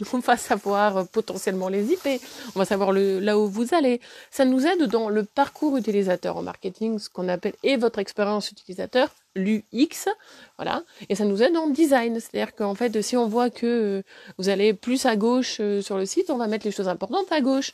on 0.12 0.18
va 0.18 0.36
savoir 0.36 0.96
euh, 0.98 1.04
potentiellement 1.04 1.68
les 1.68 1.92
IP, 1.92 2.22
on 2.54 2.58
va 2.58 2.64
savoir 2.64 2.92
le, 2.92 3.18
là 3.18 3.38
où 3.38 3.48
vous 3.48 3.74
allez. 3.74 4.00
Ça 4.30 4.44
nous 4.44 4.66
aide 4.66 4.84
dans 4.84 5.08
le 5.08 5.24
parcours 5.24 5.76
utilisateur 5.76 6.36
en 6.36 6.42
marketing, 6.42 6.98
ce 6.98 7.08
qu'on 7.08 7.28
appelle 7.28 7.54
et 7.62 7.76
votre 7.76 7.98
expérience 7.98 8.50
utilisateur, 8.50 9.08
l'UX, 9.34 10.08
voilà. 10.56 10.82
Et 11.08 11.14
ça 11.14 11.24
nous 11.24 11.42
aide 11.42 11.56
en 11.56 11.68
design, 11.68 12.20
c'est-à-dire 12.20 12.54
qu'en 12.54 12.74
fait, 12.74 13.02
si 13.02 13.16
on 13.16 13.26
voit 13.26 13.50
que 13.50 13.66
euh, 13.66 14.02
vous 14.38 14.48
allez 14.48 14.72
plus 14.72 15.04
à 15.06 15.16
gauche 15.16 15.58
euh, 15.60 15.82
sur 15.82 15.96
le 15.98 16.06
site, 16.06 16.30
on 16.30 16.36
va 16.36 16.46
mettre 16.46 16.64
les 16.64 16.72
choses 16.72 16.88
importantes 16.88 17.30
à 17.32 17.40
gauche, 17.40 17.72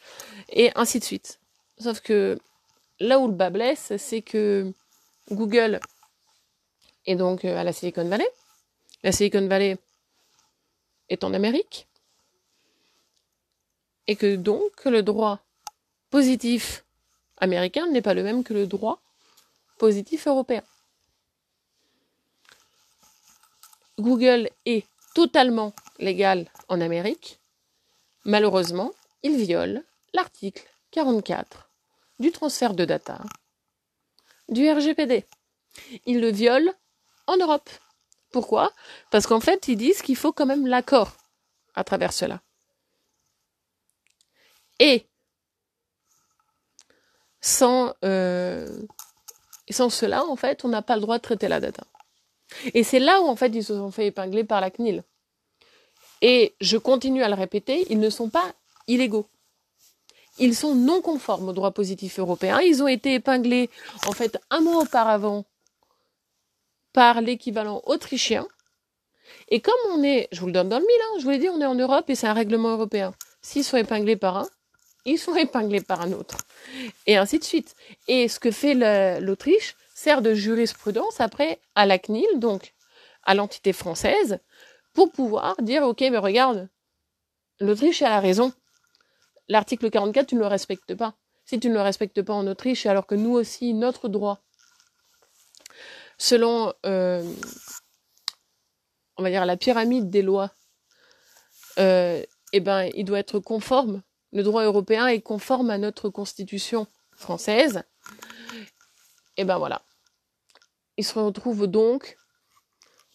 et 0.51 0.71
ainsi 0.77 0.99
de 0.99 1.05
suite. 1.05 1.41
Sauf 1.79 2.01
que 2.01 2.39
là 3.01 3.19
où 3.19 3.27
le 3.27 3.35
bas 3.35 3.51
blesse, 3.51 3.93
c'est 3.99 4.23
que 4.23 4.73
Google 5.31 5.81
est 7.07 7.17
donc 7.17 7.45
à 7.45 7.65
la 7.65 7.73
Silicon 7.73 8.09
Valley. 8.09 8.29
La 9.03 9.13
Silicon 9.13 9.47
Valley 9.47 9.77
est 11.11 11.25
en 11.25 11.35
Amérique 11.35 11.87
et 14.07 14.17
que 14.17 14.37
donc 14.37 14.85
le 14.85 15.03
droit 15.03 15.41
positif 16.11 16.85
américain 17.39 17.87
n'est 17.89 18.03
pas 18.03 18.15
le 18.15 18.23
même 18.23 18.45
que 18.45 18.55
le 18.55 18.67
droit 18.67 19.01
positif 19.79 20.27
européen. 20.27 20.63
Google 23.99 24.51
est 24.67 24.87
totalement 25.15 25.73
légal 25.99 26.49
en 26.69 26.81
Amérique. 26.81 27.41
Malheureusement, 28.25 28.93
il 29.23 29.37
viole 29.37 29.85
l'article 30.13 30.69
44 30.91 31.71
du 32.19 32.33
transfert 32.33 32.75
de 32.75 32.85
data 32.85 33.21
du 34.49 34.69
RGPD. 34.71 35.25
Il 36.07 36.21
le 36.21 36.31
viole 36.31 36.73
en 37.27 37.37
Europe. 37.37 37.71
Pourquoi? 38.31 38.73
Parce 39.11 39.27
qu'en 39.27 39.41
fait, 39.41 39.69
ils 39.69 39.77
disent 39.77 40.03
qu'il 40.03 40.17
faut 40.17 40.33
quand 40.33 40.47
même 40.47 40.67
l'accord 40.67 41.13
à 41.75 41.85
travers 41.85 42.13
cela. 42.13 42.41
Et 44.79 45.07
sans, 47.41 47.95
euh, 48.05 48.67
cela, 49.71 50.25
en 50.25 50.37
fait, 50.37 50.65
on 50.65 50.69
n'a 50.69 50.83
pas 50.83 50.97
le 50.97 51.03
droit 51.03 51.19
de 51.19 51.23
traiter 51.23 51.49
la 51.49 51.61
data. 51.61 51.85
Et 52.73 52.85
c'est 52.85 52.99
là 52.99 53.21
où, 53.21 53.27
en 53.27 53.37
fait, 53.37 53.49
ils 53.49 53.65
se 53.65 53.75
sont 53.75 53.91
fait 53.91 54.07
épingler 54.07 54.45
par 54.45 54.61
la 54.61 54.71
CNIL. 54.71 55.05
Et 56.23 56.55
je 56.61 56.79
continue 56.79 57.23
à 57.23 57.29
le 57.29 57.35
répéter, 57.35 57.87
ils 57.91 57.99
ne 57.99 58.11
sont 58.11 58.31
pas 58.31 58.55
illégaux. 58.87 59.27
Ils 60.39 60.57
sont 60.57 60.75
non 60.75 61.01
conformes 61.01 61.49
au 61.49 61.53
droit 61.53 61.71
positif 61.71 62.19
européen. 62.19 62.61
Ils 62.61 62.83
ont 62.83 62.89
été 62.89 63.15
épinglés, 63.15 63.71
en 64.07 64.13
fait, 64.13 64.39
un 64.51 64.61
mois 64.61 64.83
auparavant 64.83 65.45
par 66.93 67.21
l'équivalent 67.21 67.83
autrichien. 67.85 68.47
Et 69.49 69.61
comme 69.61 69.75
on 69.93 70.03
est, 70.03 70.29
je 70.33 70.41
vous 70.41 70.47
le 70.47 70.53
donne 70.53 70.69
dans 70.69 70.79
le 70.79 70.87
mille, 70.87 71.03
hein, 71.03 71.19
je 71.19 71.25
vous 71.25 71.31
l'ai 71.31 71.39
dit, 71.39 71.49
on 71.49 71.61
est 71.61 71.67
en 71.67 71.75
Europe 71.75 72.09
et 72.09 72.15
c'est 72.15 72.27
un 72.27 72.33
règlement 72.33 72.71
européen. 72.71 73.13
S'ils 73.43 73.65
sont 73.65 73.77
épinglés 73.77 74.17
par 74.17 74.39
un, 74.39 74.49
ils 75.05 75.19
sont 75.19 75.35
épinglés 75.35 75.81
par 75.81 76.01
un 76.01 76.13
autre. 76.13 76.39
Et 77.07 77.17
ainsi 77.17 77.39
de 77.39 77.45
suite. 77.45 77.75
Et 78.09 78.29
ce 78.29 78.41
que 78.41 78.51
fait 78.51 78.75
l'Autriche 79.21 79.77
sert 79.95 80.23
de 80.23 80.35
jurisprudence 80.35 81.21
après 81.21 81.61
à 81.75 81.87
la 81.87 81.99
CNIL, 81.99 82.39
donc 82.39 82.75
à 83.23 83.35
l'entité 83.35 83.73
française, 83.73 84.39
pour 84.93 85.13
pouvoir 85.13 85.57
dire, 85.61 85.83
OK, 85.83 86.01
mais 86.01 86.19
regarde, 86.19 86.69
l'Autriche 87.61 88.03
a 88.03 88.09
la 88.09 88.21
raison. 88.21 88.53
L'article 89.49 89.91
44, 89.91 90.29
tu 90.29 90.35
ne 90.37 90.41
le 90.41 90.47
respectes 90.47 90.95
pas. 90.95 91.15
Si 91.45 91.61
tu 91.61 91.69
ne 91.69 91.75
le 91.75 91.83
respectes 91.83 92.23
pas 92.23 92.33
en 92.33 92.47
Autriche, 92.47 92.87
alors 92.87 93.07
que 93.07 93.15
nous 93.15 93.33
aussi, 93.33 93.75
notre 93.75 94.09
droit, 94.09 94.41
selon, 96.17 96.73
euh, 96.87 97.23
on 99.17 99.23
va 99.23 99.31
dire, 99.31 99.45
la 99.45 99.57
pyramide 99.57 100.09
des 100.09 100.23
lois, 100.23 100.53
euh, 101.79 102.23
eh 102.53 102.61
ben, 102.61 102.91
il 102.95 103.05
doit 103.05 103.19
être 103.19 103.41
conforme 103.41 104.03
le 104.35 104.43
droit 104.43 104.65
européen 104.65 105.07
est 105.07 105.21
conforme 105.21 105.71
à 105.71 105.79
notre 105.79 106.11
constitution 106.11 106.87
française. 107.13 107.83
Et 109.37 109.45
ben 109.45 109.59
voilà. 109.59 109.83
Il 110.97 111.05
se 111.05 111.19
retrouve 111.19 111.67
donc, 111.67 112.17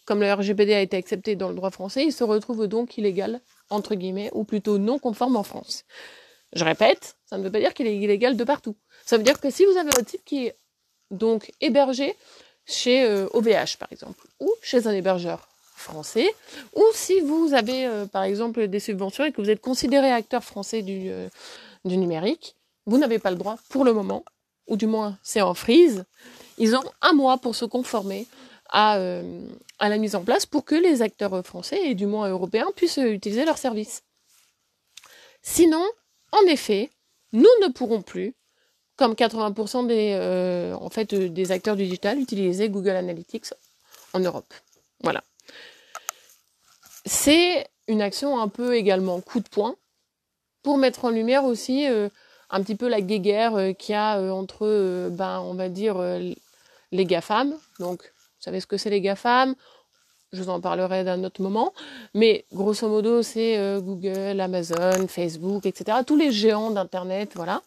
comme 0.05 0.21
le 0.21 0.33
RGPD 0.33 0.73
a 0.73 0.81
été 0.81 0.97
accepté 0.97 1.35
dans 1.35 1.49
le 1.49 1.55
droit 1.55 1.71
français, 1.71 2.05
il 2.05 2.13
se 2.13 2.23
retrouve 2.23 2.67
donc 2.67 2.97
illégal, 2.97 3.41
entre 3.69 3.95
guillemets, 3.95 4.31
ou 4.33 4.43
plutôt 4.45 4.77
non 4.77 4.97
conforme 4.97 5.35
en 5.35 5.43
France. 5.43 5.83
Je 6.53 6.63
répète, 6.63 7.17
ça 7.25 7.37
ne 7.37 7.43
veut 7.43 7.51
pas 7.51 7.59
dire 7.59 7.73
qu'il 7.73 7.85
est 7.85 7.95
illégal 7.95 8.35
de 8.35 8.43
partout. 8.43 8.75
Ça 9.05 9.17
veut 9.17 9.23
dire 9.23 9.39
que 9.39 9.49
si 9.49 9.65
vous 9.65 9.77
avez 9.77 9.91
un 9.99 10.03
type 10.03 10.23
qui 10.25 10.47
est 10.47 10.57
donc 11.11 11.51
hébergé 11.61 12.15
chez 12.65 13.05
OVH, 13.33 13.47
euh, 13.49 13.65
par 13.77 13.91
exemple, 13.91 14.25
ou 14.39 14.51
chez 14.61 14.87
un 14.87 14.91
hébergeur 14.91 15.49
français, 15.79 16.29
ou 16.75 16.83
si 16.93 17.19
vous 17.21 17.53
avez 17.53 17.85
euh, 17.85 18.05
par 18.05 18.23
exemple 18.23 18.67
des 18.67 18.79
subventions 18.79 19.25
et 19.25 19.31
que 19.31 19.41
vous 19.41 19.49
êtes 19.49 19.61
considéré 19.61 20.11
acteur 20.11 20.43
français 20.43 20.81
du, 20.81 21.09
euh, 21.09 21.29
du 21.85 21.97
numérique, 21.97 22.55
vous 22.85 22.97
n'avez 22.97 23.19
pas 23.19 23.31
le 23.31 23.37
droit 23.37 23.57
pour 23.69 23.85
le 23.85 23.93
moment, 23.93 24.23
ou 24.67 24.77
du 24.77 24.87
moins 24.87 25.17
c'est 25.23 25.41
en 25.41 25.53
frise. 25.53 26.05
Ils 26.57 26.75
ont 26.75 26.83
un 27.01 27.13
mois 27.13 27.37
pour 27.37 27.55
se 27.55 27.65
conformer 27.65 28.27
à, 28.69 28.97
euh, 28.97 29.41
à 29.79 29.89
la 29.89 29.97
mise 29.97 30.15
en 30.15 30.23
place 30.23 30.45
pour 30.45 30.65
que 30.65 30.75
les 30.75 31.01
acteurs 31.01 31.45
français 31.45 31.79
et 31.85 31.95
du 31.95 32.05
moins 32.05 32.29
européens 32.29 32.67
puissent 32.75 32.97
utiliser 32.97 33.45
leurs 33.45 33.57
services. 33.57 34.03
Sinon, 35.41 35.83
en 36.31 36.41
effet, 36.47 36.89
nous 37.31 37.49
ne 37.61 37.71
pourrons 37.71 38.01
plus, 38.01 38.35
comme 38.97 39.13
80% 39.13 39.87
des, 39.87 40.75
en 40.77 40.89
fait, 40.89 41.15
des 41.15 41.51
acteurs 41.51 41.77
du 41.77 41.85
digital, 41.85 42.19
utiliser 42.19 42.69
Google 42.69 42.89
Analytics 42.89 43.53
en 44.13 44.19
Europe. 44.19 44.53
Voilà. 45.01 45.23
C'est 47.05 47.67
une 47.87 48.01
action 48.01 48.39
un 48.39 48.47
peu 48.47 48.75
également 48.75 49.19
coup 49.21 49.39
de 49.39 49.49
poing 49.49 49.75
pour 50.63 50.77
mettre 50.77 51.05
en 51.05 51.09
lumière 51.09 51.45
aussi 51.45 51.87
euh, 51.87 52.09
un 52.49 52.61
petit 52.61 52.75
peu 52.75 52.87
la 52.87 53.01
guéguerre 53.01 53.55
euh, 53.55 53.73
qu'il 53.73 53.93
y 53.93 53.95
a 53.95 54.17
euh, 54.17 54.31
entre, 54.31 55.09
ben, 55.11 55.39
on 55.39 55.53
va 55.53 55.69
dire, 55.69 55.97
les 56.91 57.05
GAFAM. 57.05 57.55
Donc, 57.79 58.03
vous 58.03 58.43
savez 58.43 58.59
ce 58.59 58.67
que 58.67 58.77
c'est 58.77 58.89
les 58.89 59.01
GAFAM? 59.01 59.55
Je 60.31 60.43
vous 60.43 60.49
en 60.49 60.61
parlerai 60.61 61.03
d'un 61.03 61.23
autre 61.23 61.41
moment, 61.41 61.73
mais 62.13 62.45
grosso 62.53 62.87
modo, 62.87 63.23
c'est 63.23 63.57
Google, 63.81 64.39
Amazon, 64.39 65.07
Facebook, 65.07 65.65
etc. 65.65 65.99
Tous 66.05 66.15
les 66.15 66.31
géants 66.31 66.69
d'Internet, 66.69 67.31
voilà. 67.33 67.63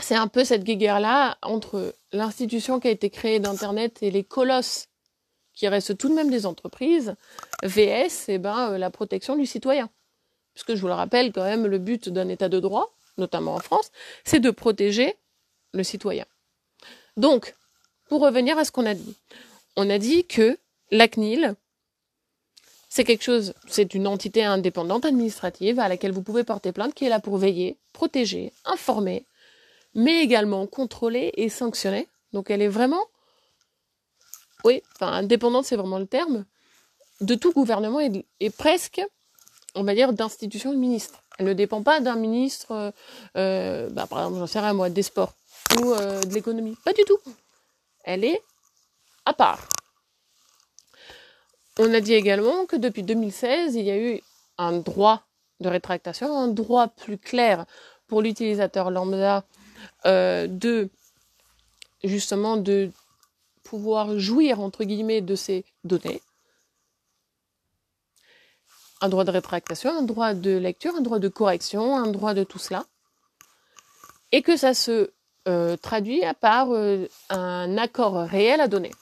C'est 0.00 0.16
un 0.16 0.26
peu 0.26 0.42
cette 0.44 0.64
guéguerre-là 0.64 1.38
entre 1.42 1.94
l'institution 2.12 2.80
qui 2.80 2.88
a 2.88 2.90
été 2.90 3.08
créée 3.08 3.38
d'Internet 3.38 4.02
et 4.02 4.10
les 4.10 4.24
colosses 4.24 4.88
qui 5.54 5.68
restent 5.68 5.96
tout 5.96 6.08
de 6.08 6.14
même 6.14 6.30
des 6.30 6.46
entreprises, 6.46 7.14
VS, 7.62 8.26
eh 8.28 8.38
ben, 8.38 8.72
euh, 8.72 8.78
la 8.78 8.90
protection 8.90 9.36
du 9.36 9.46
citoyen. 9.46 9.88
Puisque 10.54 10.74
je 10.74 10.80
vous 10.80 10.86
le 10.86 10.94
rappelle 10.94 11.32
quand 11.32 11.44
même, 11.44 11.66
le 11.66 11.78
but 11.78 12.08
d'un 12.08 12.28
état 12.28 12.48
de 12.48 12.60
droit, 12.60 12.94
notamment 13.18 13.54
en 13.54 13.60
France, 13.60 13.90
c'est 14.24 14.40
de 14.40 14.50
protéger 14.50 15.16
le 15.72 15.82
citoyen. 15.82 16.26
Donc, 17.16 17.54
pour 18.08 18.20
revenir 18.20 18.58
à 18.58 18.64
ce 18.64 18.72
qu'on 18.72 18.86
a 18.86 18.94
dit, 18.94 19.16
on 19.76 19.90
a 19.90 19.98
dit 19.98 20.24
que 20.24 20.58
la 20.90 21.08
CNIL, 21.08 21.54
c'est 22.88 23.04
quelque 23.04 23.24
chose, 23.24 23.54
c'est 23.66 23.94
une 23.94 24.06
entité 24.06 24.44
indépendante 24.44 25.04
administrative 25.04 25.80
à 25.80 25.88
laquelle 25.88 26.12
vous 26.12 26.22
pouvez 26.22 26.44
porter 26.44 26.70
plainte 26.70 26.94
qui 26.94 27.04
est 27.04 27.08
là 27.08 27.18
pour 27.18 27.38
veiller, 27.38 27.76
protéger, 27.92 28.52
informer, 28.64 29.26
mais 29.94 30.22
également 30.22 30.66
contrôler 30.66 31.32
et 31.36 31.48
sanctionner. 31.48 32.06
Donc 32.32 32.50
elle 32.50 32.62
est 32.62 32.68
vraiment 32.68 33.04
oui, 34.64 34.82
enfin 34.94 35.12
indépendante 35.12 35.66
c'est 35.66 35.76
vraiment 35.76 35.98
le 35.98 36.06
terme, 36.06 36.44
de 37.20 37.34
tout 37.34 37.52
gouvernement 37.52 38.00
et, 38.00 38.50
presque, 38.50 39.00
on 39.74 39.84
va 39.84 39.94
dire, 39.94 40.12
d'institutions 40.12 40.72
de 40.72 40.78
ministres. 40.78 41.22
Elle 41.38 41.46
ne 41.46 41.52
dépend 41.52 41.82
pas 41.82 42.00
d'un 42.00 42.16
ministre, 42.16 42.72
euh, 42.72 42.90
euh, 43.36 43.88
bah, 43.90 44.06
par 44.06 44.20
exemple, 44.20 44.38
j'en 44.38 44.46
sais 44.46 44.60
rien 44.60 44.72
moi, 44.72 44.90
des 44.90 45.02
sports 45.02 45.34
ou 45.80 45.92
euh, 45.92 46.22
de 46.22 46.34
l'économie. 46.34 46.76
Pas 46.84 46.92
du 46.92 47.02
tout. 47.04 47.18
Elle 48.04 48.24
est 48.24 48.40
à 49.24 49.32
part. 49.32 49.68
On 51.78 51.92
a 51.92 52.00
dit 52.00 52.14
également 52.14 52.66
que 52.66 52.76
depuis 52.76 53.02
2016, 53.02 53.74
il 53.74 53.84
y 53.84 53.90
a 53.90 53.98
eu 53.98 54.20
un 54.58 54.72
droit 54.78 55.24
de 55.60 55.68
rétractation, 55.68 56.36
un 56.36 56.48
droit 56.48 56.88
plus 56.88 57.18
clair 57.18 57.64
pour 58.06 58.22
l'utilisateur 58.22 58.90
lambda 58.90 59.44
de 60.04 60.88
justement 62.04 62.56
de 62.56 62.92
pouvoir 63.64 64.18
jouir 64.18 64.60
entre 64.60 64.84
guillemets 64.84 65.20
de 65.20 65.34
ces 65.34 65.64
données. 65.82 66.22
Un 69.00 69.08
droit 69.08 69.24
de 69.24 69.32
rétractation, 69.32 69.90
un 69.90 70.02
droit 70.02 70.34
de 70.34 70.56
lecture, 70.56 70.94
un 70.94 71.00
droit 71.00 71.18
de 71.18 71.28
correction, 71.28 71.96
un 71.96 72.10
droit 72.10 72.34
de 72.34 72.44
tout 72.44 72.58
cela. 72.58 72.84
Et 74.32 74.42
que 74.42 74.56
ça 74.56 74.72
se 74.74 75.10
euh, 75.48 75.76
traduit 75.76 76.22
par 76.40 76.70
euh, 76.70 77.06
un 77.28 77.76
accord 77.76 78.14
réel 78.14 78.60
à 78.60 78.68
donner. 78.68 78.92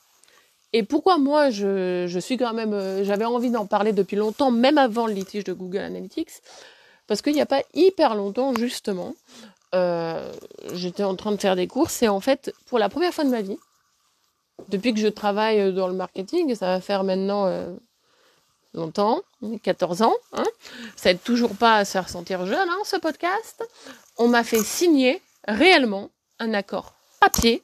Et 0.72 0.82
pourquoi 0.82 1.18
moi 1.18 1.50
je, 1.50 2.18
suis 2.20 2.36
quand 2.36 2.54
même 2.54 2.72
euh, 2.72 3.04
j'avais 3.04 3.26
envie 3.26 3.50
d'en 3.50 3.66
parler 3.66 3.92
depuis 3.92 4.16
longtemps, 4.16 4.50
même 4.50 4.78
avant 4.78 5.06
le 5.06 5.12
litige 5.12 5.44
de 5.44 5.52
Google 5.52 5.78
Analytics, 5.78 6.30
parce 7.06 7.20
qu'il 7.20 7.34
n'y 7.34 7.42
a 7.42 7.46
pas 7.46 7.62
hyper 7.74 8.14
longtemps 8.14 8.54
justement, 8.54 9.14
euh, 9.74 10.32
j'étais 10.72 11.04
en 11.04 11.14
train 11.14 11.32
de 11.32 11.36
faire 11.36 11.56
des 11.56 11.66
courses 11.66 12.02
et 12.02 12.08
en 12.08 12.20
fait 12.20 12.54
pour 12.66 12.78
la 12.78 12.88
première 12.88 13.12
fois 13.12 13.24
de 13.24 13.30
ma 13.30 13.42
vie, 13.42 13.58
depuis 14.68 14.94
que 14.94 15.00
je 15.00 15.08
travaille 15.08 15.72
dans 15.72 15.88
le 15.88 15.94
marketing, 15.94 16.54
ça 16.54 16.66
va 16.66 16.80
faire 16.80 17.04
maintenant 17.04 17.46
euh, 17.46 17.74
longtemps, 18.74 19.20
14 19.62 20.02
ans, 20.02 20.14
hein, 20.32 20.44
ça 20.96 21.10
aide 21.10 21.22
toujours 21.22 21.54
pas 21.56 21.78
à 21.78 21.84
se 21.84 21.92
faire 21.92 22.08
sentir 22.08 22.46
jeune 22.46 22.68
hein, 22.68 22.78
ce 22.84 22.96
podcast, 22.96 23.64
on 24.16 24.28
m'a 24.28 24.44
fait 24.44 24.62
signer 24.62 25.20
réellement 25.46 26.10
un 26.38 26.54
accord 26.54 26.94
papier 27.20 27.62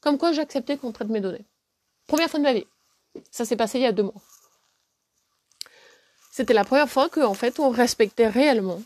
comme 0.00 0.18
quoi 0.18 0.32
j'acceptais 0.32 0.76
qu'on 0.76 0.92
traite 0.92 1.08
mes 1.08 1.20
données. 1.20 1.44
Première 2.06 2.30
fois 2.30 2.38
de 2.38 2.44
ma 2.44 2.52
vie. 2.52 2.66
Ça 3.30 3.44
s'est 3.44 3.56
passé 3.56 3.78
il 3.78 3.82
y 3.82 3.86
a 3.86 3.92
deux 3.92 4.04
mois. 4.04 4.22
C'était 6.30 6.54
la 6.54 6.64
première 6.64 6.88
fois 6.88 7.08
qu'en 7.08 7.34
fait 7.34 7.58
on 7.58 7.70
respectait 7.70 8.28
réellement 8.28 8.82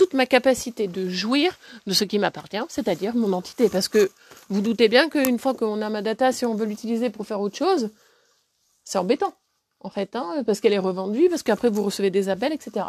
toute 0.00 0.14
ma 0.14 0.24
capacité 0.24 0.88
de 0.88 1.10
jouir 1.10 1.58
de 1.86 1.92
ce 1.92 2.04
qui 2.04 2.18
m'appartient, 2.18 2.64
c'est-à-dire 2.70 3.14
mon 3.14 3.34
entité. 3.34 3.68
Parce 3.68 3.86
que 3.86 4.10
vous 4.48 4.62
doutez 4.62 4.88
bien 4.88 5.10
qu'une 5.10 5.38
fois 5.38 5.52
qu'on 5.52 5.82
a 5.82 5.90
ma 5.90 6.00
data, 6.00 6.32
si 6.32 6.46
on 6.46 6.54
veut 6.54 6.64
l'utiliser 6.64 7.10
pour 7.10 7.26
faire 7.26 7.38
autre 7.38 7.58
chose, 7.58 7.90
c'est 8.82 8.96
embêtant, 8.96 9.34
en 9.80 9.90
fait, 9.90 10.16
hein, 10.16 10.42
parce 10.46 10.60
qu'elle 10.60 10.72
est 10.72 10.78
revendue, 10.78 11.28
parce 11.28 11.42
qu'après 11.42 11.68
vous 11.68 11.82
recevez 11.82 12.08
des 12.08 12.30
appels, 12.30 12.54
etc. 12.54 12.86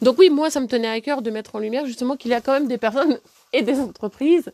Donc 0.00 0.16
oui, 0.16 0.30
moi, 0.30 0.48
ça 0.48 0.60
me 0.60 0.68
tenait 0.68 0.86
à 0.86 1.00
cœur 1.00 1.22
de 1.22 1.30
mettre 1.32 1.56
en 1.56 1.58
lumière 1.58 1.86
justement 1.86 2.16
qu'il 2.16 2.30
y 2.30 2.34
a 2.34 2.40
quand 2.40 2.52
même 2.52 2.68
des 2.68 2.78
personnes 2.78 3.18
et 3.52 3.62
des 3.62 3.80
entreprises, 3.80 4.52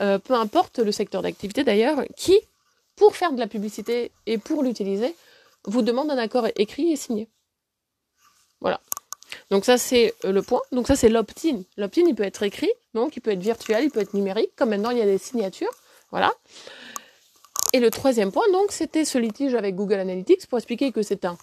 euh, 0.00 0.18
peu 0.18 0.34
importe 0.34 0.80
le 0.80 0.90
secteur 0.90 1.22
d'activité 1.22 1.62
d'ailleurs, 1.62 2.02
qui 2.16 2.40
pour 2.96 3.14
faire 3.14 3.30
de 3.30 3.38
la 3.38 3.46
publicité 3.46 4.10
et 4.26 4.36
pour 4.36 4.64
l'utiliser, 4.64 5.14
vous 5.64 5.82
demande 5.82 6.10
un 6.10 6.18
accord 6.18 6.48
écrit 6.56 6.90
et 6.90 6.96
signé. 6.96 7.28
Voilà. 8.60 8.80
Donc 9.50 9.64
ça 9.64 9.78
c'est 9.78 10.14
euh, 10.24 10.32
le 10.32 10.42
point. 10.42 10.60
Donc 10.72 10.86
ça 10.86 10.96
c'est 10.96 11.08
l'opt-in. 11.08 11.62
L'opt-in 11.76 12.02
il 12.06 12.14
peut 12.14 12.22
être 12.22 12.42
écrit, 12.42 12.70
donc 12.94 13.16
il 13.16 13.20
peut 13.20 13.30
être 13.32 13.40
virtuel, 13.40 13.84
il 13.84 13.90
peut 13.90 14.00
être 14.00 14.14
numérique, 14.14 14.50
comme 14.56 14.70
maintenant 14.70 14.90
il 14.90 14.98
y 14.98 15.02
a 15.02 15.06
des 15.06 15.18
signatures. 15.18 15.72
Voilà. 16.10 16.32
Et 17.72 17.78
le 17.78 17.90
troisième 17.90 18.32
point, 18.32 18.50
donc, 18.52 18.72
c'était 18.72 19.04
ce 19.04 19.16
litige 19.16 19.54
avec 19.54 19.76
Google 19.76 20.00
Analytics 20.00 20.48
pour 20.48 20.58
expliquer 20.58 20.90
que 20.90 21.02
c'est 21.02 21.24
un 21.24 21.38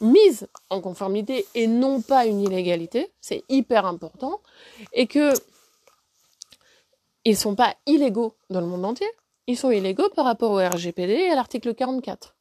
mise 0.00 0.48
en 0.70 0.80
conformité 0.80 1.46
et 1.54 1.66
non 1.66 2.00
pas 2.00 2.24
une 2.24 2.40
illégalité. 2.40 3.12
C'est 3.20 3.44
hyper 3.50 3.84
important. 3.84 4.40
Et 4.94 5.06
que 5.06 5.34
ils 7.26 7.36
sont 7.36 7.54
pas 7.54 7.74
illégaux 7.86 8.34
dans 8.48 8.60
le 8.60 8.66
monde 8.66 8.86
entier 8.86 9.08
ils 9.46 9.56
sont 9.56 9.70
illégaux 9.70 10.08
par 10.10 10.24
rapport 10.24 10.50
au 10.50 10.58
RGPD 10.58 11.12
et 11.12 11.30
à 11.30 11.34
l'article 11.34 11.74
44, 11.74 12.35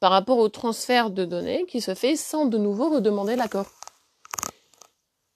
par 0.00 0.10
rapport 0.10 0.38
au 0.38 0.48
transfert 0.48 1.10
de 1.10 1.24
données 1.24 1.64
qui 1.66 1.80
se 1.80 1.94
fait 1.94 2.16
sans 2.16 2.46
de 2.46 2.58
nouveau 2.58 2.90
redemander 2.90 3.36
l'accord. 3.36 3.66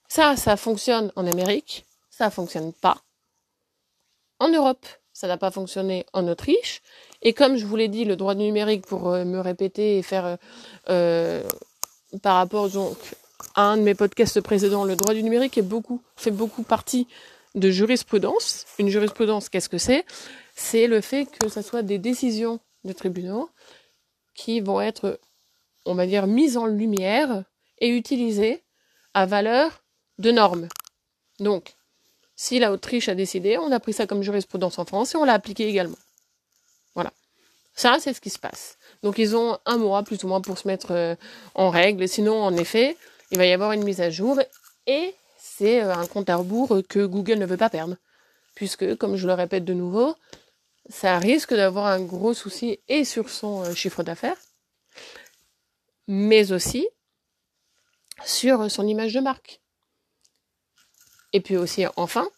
Ça, 0.08 0.36
ça 0.36 0.56
fonctionne 0.56 1.12
en 1.16 1.26
Amérique, 1.26 1.86
ça 2.10 2.30
fonctionne 2.30 2.72
pas 2.72 2.98
en 4.40 4.48
Europe. 4.48 4.86
Ça 5.12 5.26
n'a 5.26 5.36
pas 5.36 5.50
fonctionné 5.50 6.06
en 6.14 6.26
Autriche. 6.28 6.80
Et 7.20 7.34
comme 7.34 7.56
je 7.56 7.66
vous 7.66 7.76
l'ai 7.76 7.88
dit, 7.88 8.06
le 8.06 8.16
droit 8.16 8.34
du 8.34 8.42
numérique, 8.42 8.86
pour 8.86 9.10
euh, 9.10 9.24
me 9.24 9.38
répéter 9.38 9.98
et 9.98 10.02
faire 10.02 10.38
euh, 10.88 11.42
par 12.22 12.36
rapport 12.36 12.70
à 13.54 13.62
un 13.62 13.76
de 13.76 13.82
mes 13.82 13.94
podcasts 13.94 14.40
précédents, 14.40 14.84
le 14.84 14.96
droit 14.96 15.12
du 15.12 15.22
numérique 15.22 15.60
fait 16.16 16.30
beaucoup 16.30 16.62
partie 16.62 17.06
de 17.54 17.70
jurisprudence. 17.70 18.64
Une 18.78 18.88
jurisprudence, 18.88 19.50
qu'est-ce 19.50 19.68
que 19.68 19.76
c'est? 19.76 20.06
C'est 20.54 20.86
le 20.86 21.02
fait 21.02 21.26
que 21.26 21.50
ce 21.50 21.60
soit 21.60 21.82
des 21.82 21.98
décisions 21.98 22.58
de 22.84 22.94
tribunaux 22.94 23.50
qui 24.40 24.60
vont 24.60 24.80
être, 24.80 25.20
on 25.84 25.94
va 25.94 26.06
dire, 26.06 26.26
mises 26.26 26.56
en 26.56 26.64
lumière 26.64 27.44
et 27.78 27.88
utilisées 27.88 28.62
à 29.12 29.26
valeur 29.26 29.82
de 30.18 30.30
normes. 30.30 30.68
Donc, 31.40 31.74
si 32.36 32.58
la 32.58 32.72
Autriche 32.72 33.10
a 33.10 33.14
décidé, 33.14 33.58
on 33.58 33.70
a 33.70 33.80
pris 33.80 33.92
ça 33.92 34.06
comme 34.06 34.22
jurisprudence 34.22 34.78
en 34.78 34.86
France 34.86 35.14
et 35.14 35.18
on 35.18 35.24
l'a 35.24 35.34
appliqué 35.34 35.68
également. 35.68 35.98
Voilà. 36.94 37.12
Ça, 37.74 37.98
c'est 38.00 38.14
ce 38.14 38.20
qui 38.22 38.30
se 38.30 38.38
passe. 38.38 38.78
Donc, 39.02 39.18
ils 39.18 39.36
ont 39.36 39.58
un 39.66 39.76
mois 39.76 40.02
plus 40.04 40.24
ou 40.24 40.28
moins 40.28 40.40
pour 40.40 40.56
se 40.56 40.66
mettre 40.66 40.92
euh, 40.92 41.14
en 41.54 41.68
règle. 41.68 42.08
Sinon, 42.08 42.42
en 42.42 42.56
effet, 42.56 42.96
il 43.32 43.36
va 43.36 43.44
y 43.44 43.52
avoir 43.52 43.72
une 43.72 43.84
mise 43.84 44.00
à 44.00 44.08
jour 44.08 44.40
et 44.86 45.14
c'est 45.38 45.82
euh, 45.82 45.94
un 45.94 46.06
compte 46.06 46.30
à 46.30 46.36
rebours 46.36 46.80
que 46.88 47.04
Google 47.04 47.38
ne 47.38 47.46
veut 47.46 47.58
pas 47.58 47.68
perdre. 47.68 47.96
Puisque, 48.54 48.96
comme 48.96 49.16
je 49.16 49.26
le 49.26 49.34
répète 49.34 49.66
de 49.66 49.74
nouveau, 49.74 50.14
ça 50.90 51.18
risque 51.18 51.54
d'avoir 51.54 51.86
un 51.86 52.00
gros 52.00 52.34
souci 52.34 52.80
et 52.88 53.04
sur 53.04 53.30
son 53.30 53.62
euh, 53.64 53.74
chiffre 53.74 54.02
d'affaires, 54.02 54.36
mais 56.08 56.52
aussi 56.52 56.88
sur 58.24 58.70
son 58.70 58.86
image 58.86 59.14
de 59.14 59.20
marque. 59.20 59.60
Et 61.32 61.40
puis 61.40 61.56
aussi, 61.56 61.84
enfin, 61.96 62.28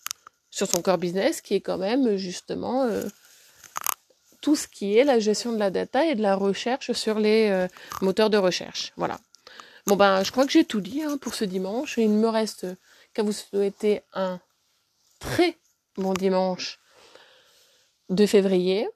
sur 0.51 0.69
son 0.69 0.83
core 0.83 0.99
business, 0.99 1.41
qui 1.41 1.55
est 1.55 1.61
quand 1.61 1.79
même 1.79 2.17
justement 2.17 2.85
euh, 2.85 3.03
tout 4.43 4.55
ce 4.55 4.69
qui 4.69 4.97
est 4.99 5.05
la 5.05 5.19
gestion 5.19 5.53
de 5.53 5.59
la 5.59 5.71
data 5.71 6.05
et 6.05 6.15
de 6.15 6.23
la 6.23 6.37
recherche 6.37 6.93
sur 6.93 7.19
les 7.19 7.49
euh, 7.49 7.67
moteurs 8.03 8.31
de 8.31 8.37
recherche. 8.37 8.93
Voilà. 8.97 9.19
Bon 9.87 9.97
ben, 9.97 10.23
je 10.23 10.31
crois 10.31 10.45
que 10.45 10.53
j'ai 10.53 10.65
tout 10.65 10.81
dit 10.81 11.03
hein, 11.03 11.17
pour 11.17 11.35
ce 11.35 11.45
dimanche. 11.45 11.97
Il 11.97 12.15
ne 12.15 12.21
me 12.21 12.29
reste 12.29 12.67
qu'à 13.15 13.23
vous 13.23 13.33
souhaiter 13.33 14.03
un 14.13 14.41
très 15.19 15.59
bon 15.97 16.13
dimanche 16.13 16.82
de 18.13 18.27
février. 18.27 18.89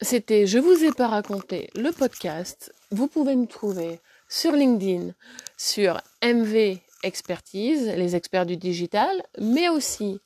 C'était 0.00 0.46
Je 0.46 0.58
vous 0.58 0.84
ai 0.84 0.92
pas 0.92 1.08
raconté 1.08 1.70
le 1.74 1.90
podcast. 1.90 2.72
Vous 2.90 3.08
pouvez 3.08 3.34
me 3.36 3.46
trouver 3.46 4.00
sur 4.28 4.52
LinkedIn, 4.52 5.12
sur 5.56 6.00
MV 6.22 6.78
Expertise, 7.02 7.88
les 7.88 8.14
experts 8.14 8.46
du 8.46 8.56
digital, 8.56 9.22
mais 9.38 9.68
aussi 9.68 10.20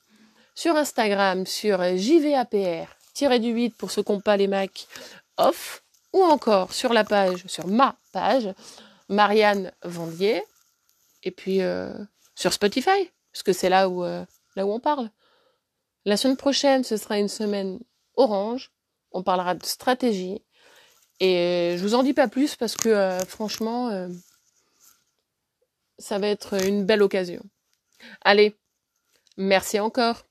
sur 0.53 0.75
Instagram, 0.75 1.45
sur 1.45 1.81
JVAPR, 1.97 2.87
du 3.39 3.49
8 3.49 3.75
pour 3.75 3.89
ceux 3.89 4.03
qui 4.03 4.11
n'ont 4.11 4.21
pas 4.21 4.37
les 4.37 4.47
Mac 4.47 4.87
off, 5.37 5.83
ou 6.13 6.23
encore 6.23 6.73
sur 6.73 6.93
la 6.93 7.03
page, 7.03 7.43
sur 7.47 7.67
ma 7.67 7.97
page, 8.13 8.53
Marianne 9.09 9.71
Vendier, 9.83 10.43
et 11.23 11.31
puis 11.31 11.61
euh, 11.61 11.91
sur 12.35 12.53
Spotify, 12.53 13.11
parce 13.33 13.43
que 13.43 13.53
c'est 13.53 13.69
là 13.69 13.89
où, 13.89 14.03
euh, 14.03 14.23
là 14.55 14.67
où 14.67 14.71
on 14.71 14.79
parle. 14.79 15.09
La 16.07 16.15
semaine 16.15 16.37
prochaine, 16.37 16.85
ce 16.85 16.95
sera 16.95 17.19
une 17.19 17.27
semaine 17.27 17.79
orange. 18.15 18.71
On 19.11 19.23
parlera 19.23 19.55
de 19.55 19.65
stratégie. 19.65 20.41
Et 21.19 21.75
je 21.77 21.83
vous 21.83 21.95
en 21.95 22.03
dis 22.03 22.13
pas 22.13 22.29
plus 22.29 22.55
parce 22.55 22.77
que 22.77 22.87
euh, 22.87 23.19
franchement, 23.25 23.89
euh, 23.89 24.07
ça 25.99 26.17
va 26.17 26.29
être 26.29 26.65
une 26.65 26.85
belle 26.85 27.03
occasion. 27.03 27.43
Allez, 28.21 28.55
merci 29.35 29.81
encore. 29.81 30.23